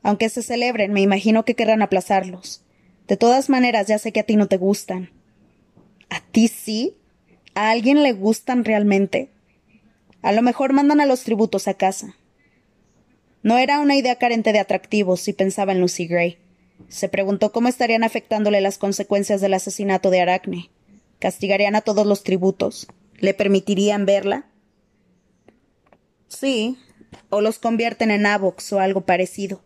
aunque 0.01 0.29
se 0.29 0.41
celebren, 0.41 0.91
me 0.91 1.01
imagino 1.01 1.45
que 1.45 1.55
querrán 1.55 1.81
aplazarlos. 1.81 2.63
De 3.07 3.17
todas 3.17 3.49
maneras, 3.49 3.87
ya 3.87 3.99
sé 3.99 4.11
que 4.11 4.19
a 4.19 4.23
ti 4.23 4.35
no 4.35 4.47
te 4.47 4.57
gustan. 4.57 5.11
¿A 6.09 6.21
ti 6.21 6.47
sí? 6.47 6.97
¿A 7.53 7.69
alguien 7.69 8.03
le 8.03 8.13
gustan 8.13 8.65
realmente? 8.65 9.29
A 10.25 10.31
lo 10.31 10.41
mejor 10.41 10.73
mandan 10.73 11.01
a 11.01 11.05
los 11.05 11.21
tributos 11.21 11.67
a 11.67 11.75
casa. 11.75 12.17
No 13.43 13.59
era 13.59 13.79
una 13.79 13.95
idea 13.95 14.15
carente 14.15 14.53
de 14.53 14.59
atractivos 14.59 15.21
si 15.21 15.33
pensaba 15.33 15.71
en 15.71 15.79
Lucy 15.79 16.07
Gray. 16.07 16.39
Se 16.89 17.09
preguntó 17.09 17.51
cómo 17.51 17.67
estarían 17.67 18.03
afectándole 18.03 18.59
las 18.59 18.79
consecuencias 18.79 19.39
del 19.39 19.53
asesinato 19.53 20.09
de 20.09 20.21
Aracne. 20.21 20.71
¿Castigarían 21.19 21.75
a 21.75 21.81
todos 21.81 22.07
los 22.07 22.23
tributos? 22.23 22.87
¿Le 23.19 23.35
permitirían 23.35 24.07
verla? 24.07 24.47
Sí, 26.27 26.79
o 27.29 27.39
los 27.41 27.59
convierten 27.59 28.09
en 28.09 28.25
Avox 28.25 28.73
o 28.73 28.79
algo 28.79 29.01
parecido, 29.01 29.61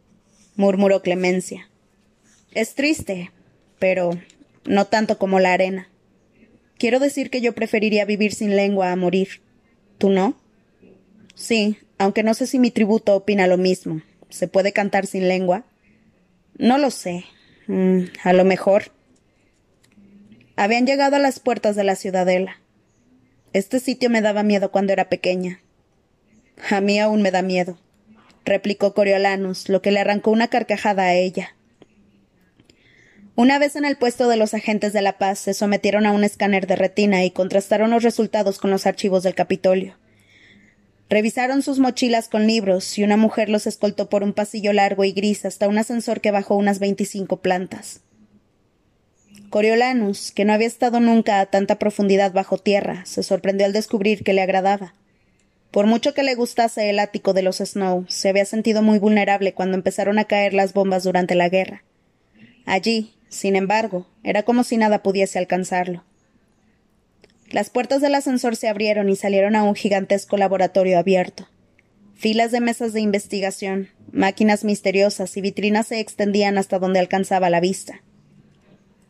murmuró 0.57 1.01
Clemencia. 1.01 1.69
Es 2.51 2.75
triste, 2.75 3.31
pero 3.79 4.11
no 4.65 4.87
tanto 4.87 5.19
como 5.19 5.39
la 5.39 5.53
arena. 5.53 5.87
Quiero 6.77 6.99
decir 6.99 7.29
que 7.29 7.39
yo 7.39 7.55
preferiría 7.55 8.03
vivir 8.03 8.33
sin 8.33 8.57
lengua 8.57 8.91
a 8.91 8.97
morir. 8.97 9.41
¿Tú 9.97 10.09
no? 10.09 10.35
Sí, 11.39 11.77
aunque 11.97 12.21
no 12.21 12.33
sé 12.33 12.47
si 12.47 12.59
mi 12.59 12.69
tributo 12.69 13.15
opina 13.15 13.47
lo 13.47 13.57
mismo. 13.57 14.01
¿Se 14.29 14.49
puede 14.49 14.73
cantar 14.73 15.05
sin 15.07 15.29
lengua? 15.29 15.63
No 16.57 16.77
lo 16.77 16.91
sé. 16.91 17.23
Mm, 17.67 18.01
a 18.25 18.33
lo 18.33 18.43
mejor. 18.43 18.91
Habían 20.57 20.85
llegado 20.85 21.15
a 21.15 21.19
las 21.19 21.39
puertas 21.39 21.77
de 21.77 21.85
la 21.85 21.95
ciudadela. 21.95 22.59
Este 23.53 23.79
sitio 23.79 24.09
me 24.09 24.21
daba 24.21 24.43
miedo 24.43 24.69
cuando 24.69 24.91
era 24.91 25.07
pequeña. 25.07 25.61
A 26.69 26.81
mí 26.81 26.99
aún 26.99 27.21
me 27.21 27.31
da 27.31 27.41
miedo, 27.41 27.79
replicó 28.43 28.93
Coriolanus, 28.93 29.69
lo 29.69 29.81
que 29.81 29.91
le 29.91 30.01
arrancó 30.01 30.31
una 30.31 30.49
carcajada 30.49 31.03
a 31.03 31.13
ella. 31.13 31.55
Una 33.37 33.59
vez 33.59 33.77
en 33.77 33.85
el 33.85 33.95
puesto 33.95 34.27
de 34.27 34.35
los 34.35 34.53
agentes 34.53 34.91
de 34.91 35.01
la 35.01 35.17
paz, 35.17 35.39
se 35.39 35.53
sometieron 35.53 36.05
a 36.05 36.11
un 36.11 36.25
escáner 36.25 36.67
de 36.67 36.75
retina 36.75 37.23
y 37.23 37.31
contrastaron 37.31 37.91
los 37.91 38.03
resultados 38.03 38.59
con 38.59 38.71
los 38.71 38.85
archivos 38.85 39.23
del 39.23 39.35
Capitolio. 39.35 39.95
Revisaron 41.09 41.63
sus 41.63 41.79
mochilas 41.79 42.29
con 42.29 42.45
libros 42.45 42.97
y 42.99 43.03
una 43.03 43.17
mujer 43.17 43.49
los 43.49 43.65
escoltó 43.65 44.09
por 44.09 44.21
un 44.21 44.33
pasillo 44.33 44.73
largo 44.73 45.03
y 45.03 45.11
gris 45.11 45.43
hasta 45.43 45.67
un 45.67 45.79
ascensor 45.79 46.21
que 46.21 46.29
bajó 46.29 46.55
unas 46.55 46.77
veinticinco 46.77 47.37
plantas. 47.37 48.01
Coriolanus, 49.49 50.31
que 50.31 50.45
no 50.45 50.53
había 50.53 50.67
estado 50.67 50.99
nunca 50.99 51.39
a 51.39 51.47
tanta 51.47 51.79
profundidad 51.79 52.31
bajo 52.31 52.59
tierra, 52.59 53.03
se 53.05 53.23
sorprendió 53.23 53.65
al 53.65 53.73
descubrir 53.73 54.23
que 54.23 54.33
le 54.33 54.43
agradaba. 54.43 54.93
Por 55.71 55.87
mucho 55.87 56.13
que 56.13 56.21
le 56.21 56.35
gustase 56.35 56.91
el 56.91 56.99
ático 56.99 57.33
de 57.33 57.41
los 57.41 57.57
Snow, 57.57 58.05
se 58.07 58.29
había 58.29 58.45
sentido 58.45 58.83
muy 58.83 58.99
vulnerable 58.99 59.53
cuando 59.53 59.77
empezaron 59.77 60.19
a 60.19 60.25
caer 60.25 60.53
las 60.53 60.73
bombas 60.73 61.03
durante 61.03 61.33
la 61.33 61.49
guerra. 61.49 61.83
Allí, 62.65 63.15
sin 63.29 63.55
embargo, 63.55 64.07
era 64.23 64.43
como 64.43 64.63
si 64.63 64.77
nada 64.77 65.01
pudiese 65.01 65.39
alcanzarlo. 65.39 66.03
Las 67.51 67.71
puertas 67.71 68.01
del 68.01 68.13
ascensor 68.13 68.55
se 68.55 68.67
abrieron 68.67 69.09
y 69.09 69.15
salieron 69.15 69.55
a 69.55 69.63
un 69.63 69.73
gigantesco 69.73 70.37
laboratorio 70.37 70.99
abierto. 70.99 71.47
Filas 72.13 72.51
de 72.51 72.59
mesas 72.59 72.93
de 72.93 73.01
investigación, 73.01 73.89
máquinas 74.11 74.63
misteriosas 74.63 75.35
y 75.35 75.41
vitrinas 75.41 75.87
se 75.87 75.99
extendían 75.99 76.57
hasta 76.57 76.77
donde 76.77 76.99
alcanzaba 76.99 77.49
la 77.49 77.59
vista. 77.59 78.03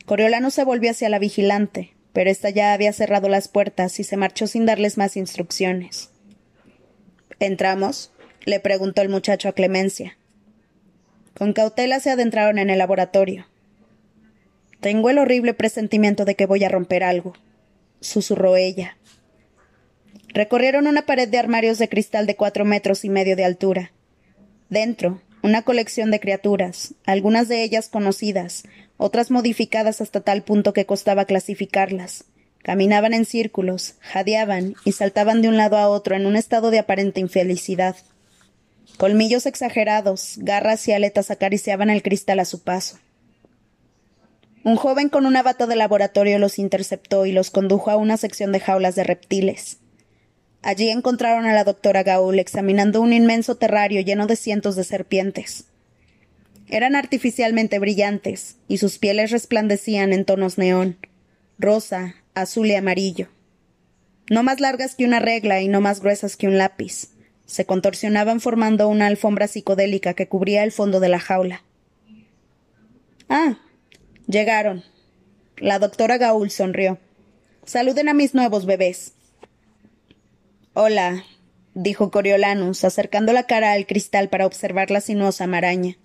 Coriolano 0.06 0.52
se 0.52 0.64
volvió 0.64 0.92
hacia 0.92 1.10
la 1.10 1.20
vigilante, 1.20 1.94
pero 2.14 2.30
ésta 2.30 2.50
ya 2.50 2.74
había 2.74 2.94
cerrado 2.94 3.28
las 3.28 3.48
puertas 3.48 4.00
y 4.00 4.04
se 4.04 4.16
marchó 4.16 4.48
sin 4.48 4.66
darles 4.66 4.98
más 4.98 5.18
instrucciones. 5.18 6.10
¿Entramos? 7.40 8.12
le 8.46 8.60
preguntó 8.60 9.02
el 9.02 9.10
muchacho 9.10 9.50
a 9.50 9.54
Clemencia. 9.54 10.18
Con 11.38 11.52
cautela 11.52 12.00
se 12.00 12.10
adentraron 12.10 12.58
en 12.58 12.70
el 12.70 12.78
laboratorio. 12.78 13.48
Tengo 14.80 15.10
el 15.10 15.18
horrible 15.18 15.54
presentimiento 15.54 16.24
de 16.26 16.36
que 16.36 16.46
voy 16.46 16.64
a 16.64 16.70
romper 16.70 17.04
algo, 17.04 17.34
susurró 18.02 18.56
ella. 18.56 18.98
Recorrieron 20.30 20.88
una 20.88 21.06
pared 21.06 21.28
de 21.28 21.38
armarios 21.38 21.80
de 21.80 21.90
cristal 21.90 22.26
de 22.28 22.36
cuatro 22.36 22.66
metros 22.66 23.04
y 23.04 23.10
medio 23.10 23.36
de 23.36 23.46
altura. 23.46 23.92
Dentro, 24.70 25.22
una 25.42 25.64
colección 25.64 26.12
de 26.12 26.20
criaturas, 26.20 26.94
algunas 27.06 27.48
de 27.48 27.64
ellas 27.64 27.90
conocidas, 27.90 28.64
otras 28.98 29.32
modificadas 29.32 30.02
hasta 30.02 30.22
tal 30.22 30.44
punto 30.44 30.74
que 30.74 30.86
costaba 30.86 31.26
clasificarlas. 31.26 32.26
Caminaban 32.62 33.14
en 33.14 33.26
círculos, 33.26 33.96
jadeaban 34.02 34.76
y 34.84 34.92
saltaban 34.92 35.42
de 35.42 35.48
un 35.48 35.58
lado 35.58 35.78
a 35.78 35.88
otro 35.88 36.16
en 36.16 36.26
un 36.26 36.36
estado 36.36 36.72
de 36.72 36.80
aparente 36.80 37.22
infelicidad. 37.22 37.96
Colmillos 38.98 39.46
exagerados, 39.46 40.36
garras 40.38 40.86
y 40.88 40.92
aletas 40.92 41.32
acariciaban 41.32 41.90
el 41.90 42.04
cristal 42.04 42.40
a 42.40 42.46
su 42.46 42.62
paso. 42.62 43.00
Un 44.64 44.76
joven 44.76 45.10
con 45.10 45.26
una 45.26 45.42
bata 45.42 45.68
de 45.68 45.76
laboratorio 45.76 46.38
los 46.38 46.60
interceptó 46.60 47.26
y 47.26 47.32
los 47.32 47.50
condujo 47.50 47.92
a 47.92 47.96
una 47.96 48.18
sección 48.18 48.52
de 48.52 48.60
jaulas 48.60 48.96
de 48.96 49.04
reptiles. 49.04 49.78
Allí 50.62 50.90
encontraron 50.90 51.46
a 51.46 51.54
la 51.54 51.64
doctora 51.64 52.04
Gaul 52.04 52.38
examinando 52.40 53.02
un 53.02 53.14
inmenso 53.14 53.56
terrario 53.56 54.02
lleno 54.02 54.28
de 54.28 54.36
cientos 54.36 54.76
de 54.76 54.84
serpientes. 54.84 55.66
Eran 56.68 56.96
artificialmente 56.96 57.80
brillantes, 57.80 58.58
y 58.68 58.78
sus 58.78 59.00
pieles 59.00 59.32
resplandecían 59.32 60.12
en 60.12 60.26
tonos 60.26 60.58
neón, 60.58 60.98
rosa, 61.58 62.16
azul 62.36 62.68
y 62.68 62.76
amarillo. 62.76 63.30
No 64.30 64.44
más 64.44 64.60
largas 64.60 64.96
que 64.96 65.06
una 65.06 65.20
regla 65.20 65.62
y 65.62 65.68
no 65.70 65.82
más 65.82 66.02
gruesas 66.02 66.36
que 66.36 66.48
un 66.48 66.58
lápiz. 66.58 67.10
Se 67.46 67.66
contorsionaban 67.66 68.42
formando 68.42 68.88
una 68.88 69.08
alfombra 69.08 69.48
psicodélica 69.48 70.14
que 70.14 70.28
cubría 70.28 70.64
el 70.64 70.72
fondo 70.72 71.00
de 71.00 71.10
la 71.10 71.20
jaula. 71.20 71.64
Ah, 73.28 73.58
Llegaron. 74.30 74.84
La 75.58 75.80
doctora 75.80 76.20
Gaul 76.20 76.52
sonrió. 76.52 77.00
Saluden 77.66 78.10
a 78.10 78.14
mis 78.14 78.36
nuevos 78.36 78.68
bebés. 78.68 79.14
Hola, 80.76 81.24
dijo 81.74 82.12
Coriolanus, 82.12 82.84
acercando 82.84 83.34
la 83.34 83.48
cara 83.48 83.72
al 83.72 83.88
cristal 83.88 84.30
para 84.30 84.46
observar 84.46 84.92
la 84.92 85.02
sinuosa 85.02 85.48
maraña. 85.48 85.98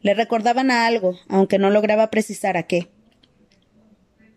Le 0.00 0.14
recordaban 0.14 0.70
a 0.70 0.86
algo, 0.86 1.18
aunque 1.28 1.58
no 1.58 1.68
lograba 1.68 2.08
precisar 2.08 2.56
a 2.56 2.62
qué. 2.62 2.88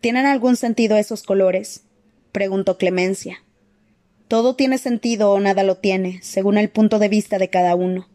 ¿Tienen 0.01 0.25
algún 0.25 0.58
sentido 0.58 0.97
esos 0.97 1.23
colores? 1.23 1.86
preguntó 2.34 2.78
Clemencia. 2.78 3.45
Todo 4.28 4.58
tiene 4.58 4.78
sentido 4.78 5.32
o 5.32 5.39
nada 5.39 5.63
lo 5.63 5.78
tiene, 5.78 6.19
según 6.21 6.58
el 6.58 6.69
punto 6.69 6.99
de 6.99 7.08
vista 7.08 7.38
de 7.38 7.49
cada 7.49 7.75
uno, 7.75 8.10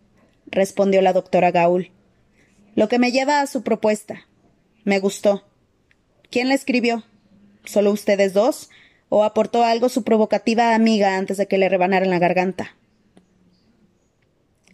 respondió 0.44 1.00
la 1.00 1.14
doctora 1.14 1.52
Gaul. 1.52 1.90
Lo 2.74 2.90
que 2.90 2.98
me 2.98 3.12
lleva 3.12 3.40
a 3.40 3.46
su 3.46 3.62
propuesta. 3.62 4.26
Me 4.84 4.98
gustó. 4.98 5.44
¿Quién 6.30 6.48
la 6.48 6.54
escribió? 6.54 7.04
¿Solo 7.64 7.90
ustedes 7.92 8.32
dos? 8.32 8.70
¿O 9.08 9.24
aportó 9.24 9.64
algo 9.64 9.88
su 9.88 10.04
provocativa 10.04 10.74
amiga 10.74 11.16
antes 11.16 11.36
de 11.36 11.46
que 11.46 11.58
le 11.58 11.68
rebanaran 11.68 12.10
la 12.10 12.18
garganta? 12.18 12.76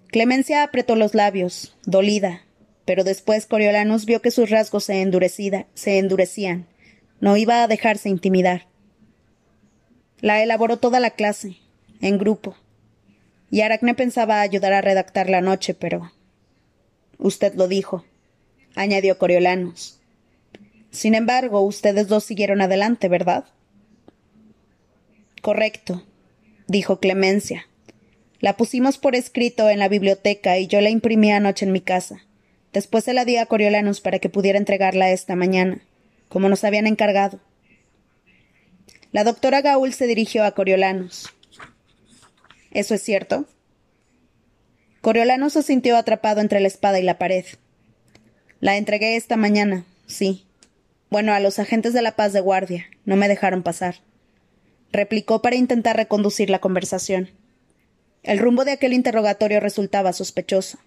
Clemencia 0.08 0.62
apretó 0.62 0.94
los 0.94 1.14
labios, 1.14 1.76
dolida, 1.84 2.42
pero 2.84 3.02
después 3.02 3.46
Coriolanus 3.46 4.06
vio 4.06 4.22
que 4.22 4.30
sus 4.30 4.48
rasgos 4.48 4.84
se, 4.84 4.94
se 5.74 5.98
endurecían. 5.98 6.66
No 7.20 7.36
iba 7.36 7.62
a 7.62 7.68
dejarse 7.68 8.08
intimidar. 8.08 8.66
La 10.20 10.42
elaboró 10.42 10.78
toda 10.78 11.00
la 11.00 11.10
clase, 11.10 11.58
en 12.00 12.18
grupo. 12.18 12.56
Y 13.50 13.62
Aracne 13.62 13.94
pensaba 13.94 14.40
ayudar 14.40 14.72
a 14.72 14.80
redactar 14.80 15.28
la 15.28 15.40
noche, 15.40 15.74
pero. 15.74 16.12
Usted 17.18 17.54
lo 17.54 17.68
dijo, 17.68 18.04
añadió 18.74 19.18
Coriolanus. 19.18 19.95
Sin 20.96 21.14
embargo, 21.14 21.60
ustedes 21.60 22.08
dos 22.08 22.24
siguieron 22.24 22.62
adelante, 22.62 23.10
¿verdad? 23.10 23.44
Correcto, 25.42 26.02
dijo 26.68 27.00
Clemencia. 27.00 27.66
La 28.40 28.56
pusimos 28.56 28.96
por 28.96 29.14
escrito 29.14 29.68
en 29.68 29.78
la 29.78 29.88
biblioteca 29.88 30.56
y 30.56 30.68
yo 30.68 30.80
la 30.80 30.88
imprimí 30.88 31.30
anoche 31.30 31.66
en 31.66 31.72
mi 31.72 31.82
casa. 31.82 32.22
Después 32.72 33.04
se 33.04 33.12
la 33.12 33.26
di 33.26 33.36
a 33.36 33.44
Coriolanus 33.44 34.00
para 34.00 34.20
que 34.20 34.30
pudiera 34.30 34.56
entregarla 34.56 35.10
esta 35.10 35.36
mañana, 35.36 35.82
como 36.30 36.48
nos 36.48 36.64
habían 36.64 36.86
encargado. 36.86 37.40
La 39.12 39.22
doctora 39.22 39.60
Gaul 39.60 39.92
se 39.92 40.06
dirigió 40.06 40.44
a 40.44 40.52
Coriolanus. 40.52 41.28
¿Eso 42.70 42.94
es 42.94 43.02
cierto? 43.02 43.44
Coriolanus 45.02 45.52
se 45.52 45.62
sintió 45.62 45.98
atrapado 45.98 46.40
entre 46.40 46.60
la 46.60 46.68
espada 46.68 46.98
y 46.98 47.02
la 47.02 47.18
pared. 47.18 47.44
La 48.60 48.78
entregué 48.78 49.16
esta 49.16 49.36
mañana, 49.36 49.84
sí. 50.06 50.45
Bueno, 51.10 51.32
a 51.32 51.40
los 51.40 51.58
agentes 51.58 51.92
de 51.92 52.02
la 52.02 52.16
paz 52.16 52.32
de 52.32 52.40
guardia. 52.40 52.86
No 53.04 53.16
me 53.16 53.28
dejaron 53.28 53.62
pasar. 53.62 53.96
Replicó 54.92 55.42
para 55.42 55.56
intentar 55.56 55.96
reconducir 55.96 56.50
la 56.50 56.58
conversación. 56.58 57.30
El 58.22 58.38
rumbo 58.38 58.64
de 58.64 58.72
aquel 58.72 58.92
interrogatorio 58.92 59.60
resultaba 59.60 60.12
sospechoso. 60.12 60.78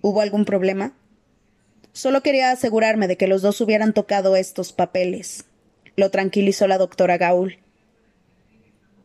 ¿Hubo 0.00 0.20
algún 0.20 0.44
problema? 0.44 0.94
Solo 1.92 2.22
quería 2.22 2.50
asegurarme 2.50 3.08
de 3.08 3.16
que 3.16 3.26
los 3.26 3.42
dos 3.42 3.60
hubieran 3.60 3.92
tocado 3.92 4.36
estos 4.36 4.72
papeles. 4.72 5.44
Lo 5.96 6.10
tranquilizó 6.10 6.66
la 6.66 6.78
doctora 6.78 7.18
Gaul. 7.18 7.58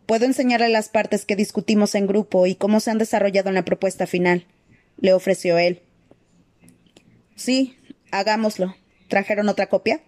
Puedo 0.05 0.25
enseñarle 0.25 0.69
las 0.69 0.89
partes 0.89 1.25
que 1.25 1.35
discutimos 1.35 1.95
en 1.95 2.07
grupo 2.07 2.45
y 2.45 2.55
cómo 2.55 2.79
se 2.79 2.91
han 2.91 2.99
desarrollado 2.99 3.49
en 3.49 3.55
la 3.55 3.65
propuesta 3.65 4.05
final, 4.05 4.45
le 4.97 5.13
ofreció 5.13 5.57
él. 5.57 5.81
Sí, 7.35 7.77
hagámoslo. 8.11 8.75
¿Trajeron 9.13 9.47
otra 9.47 9.67
copia? 9.67 10.01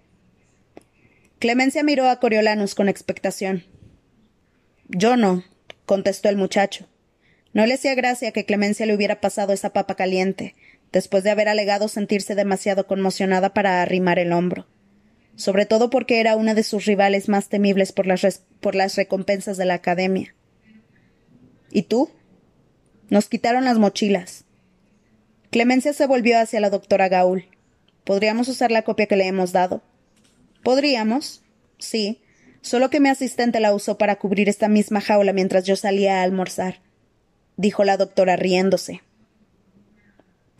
Clemencia 1.38 1.84
miró 1.84 2.10
a 2.10 2.20
Coriolanus 2.20 2.74
con 2.74 2.90
expectación. 2.90 3.64
Yo 4.88 5.16
no, 5.16 5.44
contestó 5.86 6.28
el 6.30 6.38
muchacho. 6.38 6.88
No 7.54 7.68
le 7.68 7.76
hacía 7.76 7.94
gracia 7.94 8.32
que 8.32 8.46
Clemencia 8.46 8.88
le 8.88 8.96
hubiera 8.96 9.22
pasado 9.22 9.54
esa 9.54 9.74
papa 9.74 9.94
caliente, 9.94 10.56
después 10.92 11.24
de 11.24 11.30
haber 11.30 11.50
alegado 11.50 11.88
sentirse 11.88 12.34
demasiado 12.34 12.88
conmocionada 12.88 13.54
para 13.54 13.84
arrimar 13.84 14.18
el 14.18 14.34
hombro, 14.34 14.66
sobre 15.36 15.68
todo 15.68 15.92
porque 15.92 16.20
era 16.20 16.36
una 16.36 16.56
de 16.56 16.64
sus 16.64 16.86
rivales 16.86 17.30
más 17.30 17.48
temibles 17.48 17.92
por 17.92 18.08
las, 18.08 18.42
por 18.60 18.74
las 18.74 18.96
recompensas 18.96 19.56
de 19.58 19.66
la 19.66 19.76
Academia. 19.76 20.34
¿Y 21.70 21.84
tú? 21.84 22.10
Nos 23.10 23.30
quitaron 23.30 23.66
las 23.66 23.78
mochilas. 23.78 24.46
Clemencia 25.52 25.94
se 25.94 26.08
volvió 26.08 26.40
hacia 26.40 26.60
la 26.60 26.72
doctora 26.72 27.08
Gaul. 27.08 27.46
¿Podríamos 28.06 28.48
usar 28.48 28.72
la 28.72 28.84
copia 28.84 29.08
que 29.08 29.16
le 29.16 29.28
hemos 29.28 29.52
dado? 29.52 29.82
Podríamos, 30.64 31.44
sí, 31.80 32.22
solo 32.62 32.90
que 32.90 33.00
mi 33.00 33.10
asistente 33.10 33.60
la 33.60 33.74
usó 33.74 33.98
para 33.98 34.16
cubrir 34.18 34.48
esta 34.48 34.70
misma 34.70 35.02
jaula 35.02 35.34
mientras 35.34 35.66
yo 35.66 35.76
salía 35.76 36.20
a 36.20 36.24
almorzar, 36.24 36.82
dijo 37.58 37.84
la 37.84 37.98
doctora 37.98 38.36
riéndose. 38.36 39.02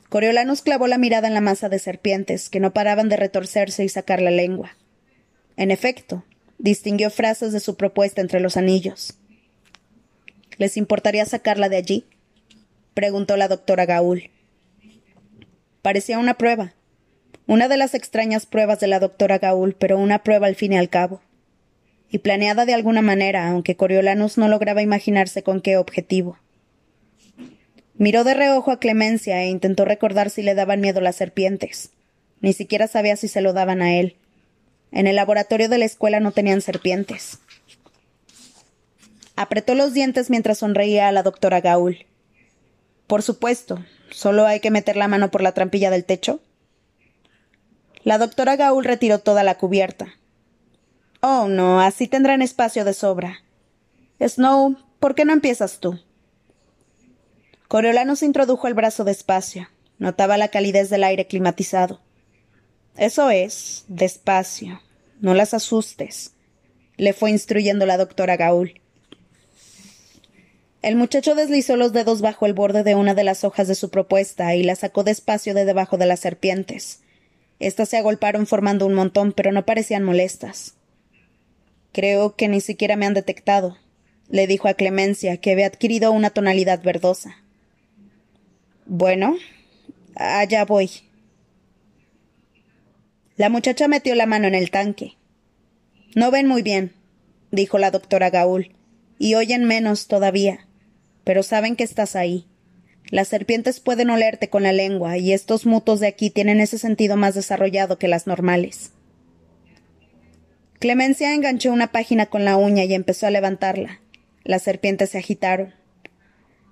Coriolanus 0.10 0.62
clavó 0.62 0.88
la 0.88 0.98
mirada 0.98 1.28
en 1.28 1.34
la 1.34 1.42
masa 1.42 1.70
de 1.70 1.78
serpientes, 1.78 2.50
que 2.50 2.60
no 2.60 2.74
paraban 2.74 3.10
de 3.10 3.18
retorcerse 3.18 3.84
y 3.84 3.90
sacar 3.90 4.22
la 4.22 4.32
lengua. 4.32 4.76
En 5.56 5.72
efecto, 5.72 6.24
distinguió 6.58 7.10
frases 7.12 7.54
de 7.54 7.60
su 7.60 7.76
propuesta 7.76 8.22
entre 8.22 8.40
los 8.40 8.58
anillos. 8.58 9.18
¿Les 10.58 10.78
importaría 10.78 11.26
sacarla 11.26 11.70
de 11.70 11.78
allí? 11.78 12.06
preguntó 12.94 13.38
la 13.38 13.48
doctora 13.48 13.86
Gaul. 13.86 14.32
Parecía 15.82 16.18
una 16.18 16.36
prueba. 16.36 16.74
Una 17.48 17.68
de 17.68 17.78
las 17.78 17.94
extrañas 17.94 18.46
pruebas 18.46 18.80
de 18.80 18.88
la 18.88 19.00
doctora 19.00 19.38
Gaul, 19.38 19.76
pero 19.76 20.00
una 20.00 20.24
prueba 20.24 20.48
al 20.48 20.56
fin 20.56 20.74
y 20.74 20.78
al 20.78 20.90
cabo. 20.90 21.22
Y 22.10 22.20
planeada 22.20 22.66
de 22.66 22.74
alguna 22.74 23.02
manera, 23.02 23.50
aunque 23.50 23.76
Coriolanus 23.76 24.38
no 24.38 24.48
lograba 24.48 24.82
imaginarse 24.82 25.44
con 25.44 25.62
qué 25.62 25.78
objetivo. 25.78 26.40
Miró 27.98 28.24
de 28.24 28.34
reojo 28.34 28.72
a 28.72 28.80
Clemencia 28.80 29.44
e 29.44 29.50
intentó 29.50 29.86
recordar 29.86 30.30
si 30.30 30.42
le 30.42 30.56
daban 30.56 30.82
miedo 30.82 31.02
las 31.02 31.16
serpientes. 31.16 31.92
Ni 32.42 32.54
siquiera 32.54 32.88
sabía 32.88 33.16
si 33.16 33.28
se 33.28 33.42
lo 33.42 33.54
daban 33.54 33.82
a 33.82 33.96
él. 33.96 34.18
En 34.92 35.08
el 35.08 35.16
laboratorio 35.16 35.70
de 35.70 35.78
la 35.78 35.86
escuela 35.86 36.20
no 36.20 36.32
tenían 36.32 36.62
serpientes. 36.62 37.40
Apretó 39.36 39.76
los 39.76 39.94
dientes 39.94 40.30
mientras 40.30 40.60
sonreía 40.60 41.08
a 41.08 41.12
la 41.12 41.22
doctora 41.22 41.62
Gaul. 41.62 42.06
Por 43.06 43.22
supuesto, 43.22 43.84
solo 44.10 44.46
hay 44.46 44.62
que 44.62 44.72
meter 44.72 44.98
la 44.98 45.08
mano 45.08 45.30
por 45.32 45.42
la 45.42 45.54
trampilla 45.54 45.92
del 45.92 46.06
techo. 46.06 46.42
La 48.06 48.20
doctora 48.20 48.56
Gaul 48.56 48.86
retiró 48.86 49.18
toda 49.18 49.44
la 49.44 49.58
cubierta. 49.58 50.14
Oh, 51.22 51.48
no, 51.48 51.82
así 51.82 52.08
tendrán 52.08 52.44
espacio 52.44 52.86
de 52.86 52.94
sobra. 52.94 53.40
Snow, 54.20 54.78
¿por 55.00 55.16
qué 55.16 55.26
no 55.26 55.34
empiezas 55.34 55.80
tú? 55.80 56.00
Coriolano 57.68 58.16
se 58.16 58.28
introdujo 58.28 58.68
el 58.68 58.76
brazo 58.76 59.06
despacio. 59.06 59.70
Notaba 59.98 60.38
la 60.38 60.50
calidez 60.50 60.92
del 60.92 61.04
aire 61.04 61.26
climatizado. 61.26 62.00
Eso 62.96 63.32
es, 63.32 63.86
despacio. 63.88 64.82
No 65.20 65.34
las 65.34 65.56
asustes, 65.56 66.34
le 66.98 67.12
fue 67.14 67.32
instruyendo 67.32 67.88
la 67.88 67.98
doctora 67.98 68.38
Gaul. 68.38 68.82
El 70.84 70.96
muchacho 70.96 71.34
deslizó 71.34 71.76
los 71.76 71.92
dedos 71.92 72.22
bajo 72.22 72.46
el 72.46 72.54
borde 72.54 72.84
de 72.84 72.94
una 72.94 73.16
de 73.16 73.24
las 73.24 73.44
hojas 73.44 73.68
de 73.68 73.74
su 73.74 73.90
propuesta 73.90 74.54
y 74.54 74.62
la 74.62 74.76
sacó 74.76 75.04
despacio 75.04 75.56
de 75.56 75.66
debajo 75.66 75.98
de 75.98 76.06
las 76.06 76.20
serpientes. 76.20 77.02
Estas 77.60 77.90
se 77.90 77.98
agolparon 77.98 78.48
formando 78.48 78.86
un 78.86 78.94
montón, 78.94 79.32
pero 79.32 79.52
no 79.52 79.66
parecían 79.66 80.04
molestas. 80.04 80.76
Creo 81.92 82.36
que 82.36 82.48
ni 82.48 82.60
siquiera 82.60 82.96
me 82.98 83.06
han 83.06 83.14
detectado, 83.14 83.78
le 84.30 84.48
dijo 84.48 84.68
a 84.68 84.74
Clemencia, 84.74 85.38
que 85.38 85.52
había 85.52 85.68
adquirido 85.68 86.12
una 86.12 86.32
tonalidad 86.32 86.84
verdosa. 86.84 87.38
Bueno, 88.86 89.38
allá 90.16 90.66
voy. 90.66 90.90
La 93.38 93.50
muchacha 93.50 93.88
metió 93.88 94.16
la 94.16 94.26
mano 94.26 94.48
en 94.48 94.56
el 94.56 94.72
tanque. 94.72 95.14
No 96.16 96.32
ven 96.32 96.48
muy 96.48 96.62
bien, 96.62 96.94
dijo 97.52 97.78
la 97.78 97.92
doctora 97.92 98.30
Gaul, 98.30 98.76
y 99.18 99.36
oyen 99.36 99.66
menos 99.66 100.08
todavía, 100.08 100.68
pero 101.24 101.44
saben 101.44 101.76
que 101.76 101.84
estás 101.84 102.16
ahí. 102.16 102.46
Las 103.12 103.28
serpientes 103.28 103.80
pueden 103.80 104.10
olerte 104.10 104.50
con 104.50 104.64
la 104.64 104.74
lengua, 104.74 105.18
y 105.18 105.34
estos 105.34 105.66
mutos 105.66 106.00
de 106.00 106.08
aquí 106.08 106.30
tienen 106.30 106.60
ese 106.60 106.78
sentido 106.78 107.18
más 107.18 107.36
desarrollado 107.36 107.98
que 107.98 108.08
las 108.08 108.28
normales. 108.28 108.92
Clemencia 110.80 111.34
enganchó 111.34 111.72
una 111.72 111.92
página 111.92 112.26
con 112.26 112.46
la 112.46 112.58
uña 112.58 112.84
y 112.84 112.94
empezó 112.94 113.28
a 113.28 113.32
levantarla. 113.32 114.02
Las 114.44 114.64
serpientes 114.64 115.12
se 115.12 115.18
agitaron. 115.18 115.74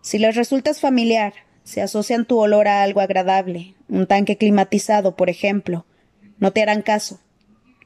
Si 0.02 0.20
les 0.20 0.36
resultas 0.36 0.80
familiar, 0.80 1.34
se 1.64 1.82
asocian 1.82 2.26
tu 2.26 2.38
olor 2.38 2.68
a 2.68 2.84
algo 2.84 3.00
agradable, 3.00 3.76
un 3.88 4.06
tanque 4.06 4.38
climatizado, 4.38 5.16
por 5.16 5.30
ejemplo. 5.30 5.86
No 6.40 6.52
te 6.52 6.62
harán 6.62 6.82
caso. 6.82 7.22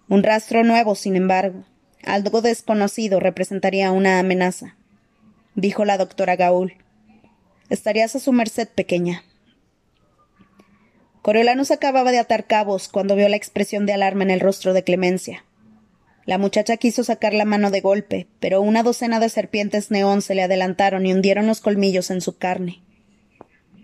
Un 0.09 0.23
rastro 0.23 0.63
nuevo, 0.63 0.95
sin 0.95 1.15
embargo, 1.15 1.63
algo 2.03 2.41
desconocido 2.41 3.19
representaría 3.19 3.91
una 3.91 4.19
amenaza, 4.19 4.75
dijo 5.55 5.85
la 5.85 5.97
doctora 5.97 6.35
Gaul. 6.35 6.73
Estarías 7.69 8.15
a 8.15 8.19
su 8.19 8.31
merced, 8.31 8.69
pequeña. 8.69 9.23
Coriolanus 11.21 11.71
acababa 11.71 12.11
de 12.11 12.19
atar 12.19 12.47
cabos 12.47 12.87
cuando 12.87 13.15
vio 13.17 13.27
la 13.27 13.35
expresión 13.35 13.85
de 13.85 13.91
alarma 13.91 14.23
en 14.23 14.31
el 14.31 14.39
rostro 14.39 14.73
de 14.73 14.85
Clemencia. 14.85 15.43
La 16.25 16.37
muchacha 16.37 16.77
quiso 16.77 17.03
sacar 17.03 17.33
la 17.33 17.43
mano 17.43 17.69
de 17.69 17.81
golpe, 17.81 18.27
pero 18.39 18.61
una 18.61 18.83
docena 18.83 19.19
de 19.19 19.27
serpientes 19.27 19.91
neón 19.91 20.21
se 20.21 20.35
le 20.35 20.43
adelantaron 20.43 21.05
y 21.05 21.13
hundieron 21.13 21.47
los 21.47 21.59
colmillos 21.59 22.09
en 22.09 22.21
su 22.21 22.37
carne. 22.37 22.81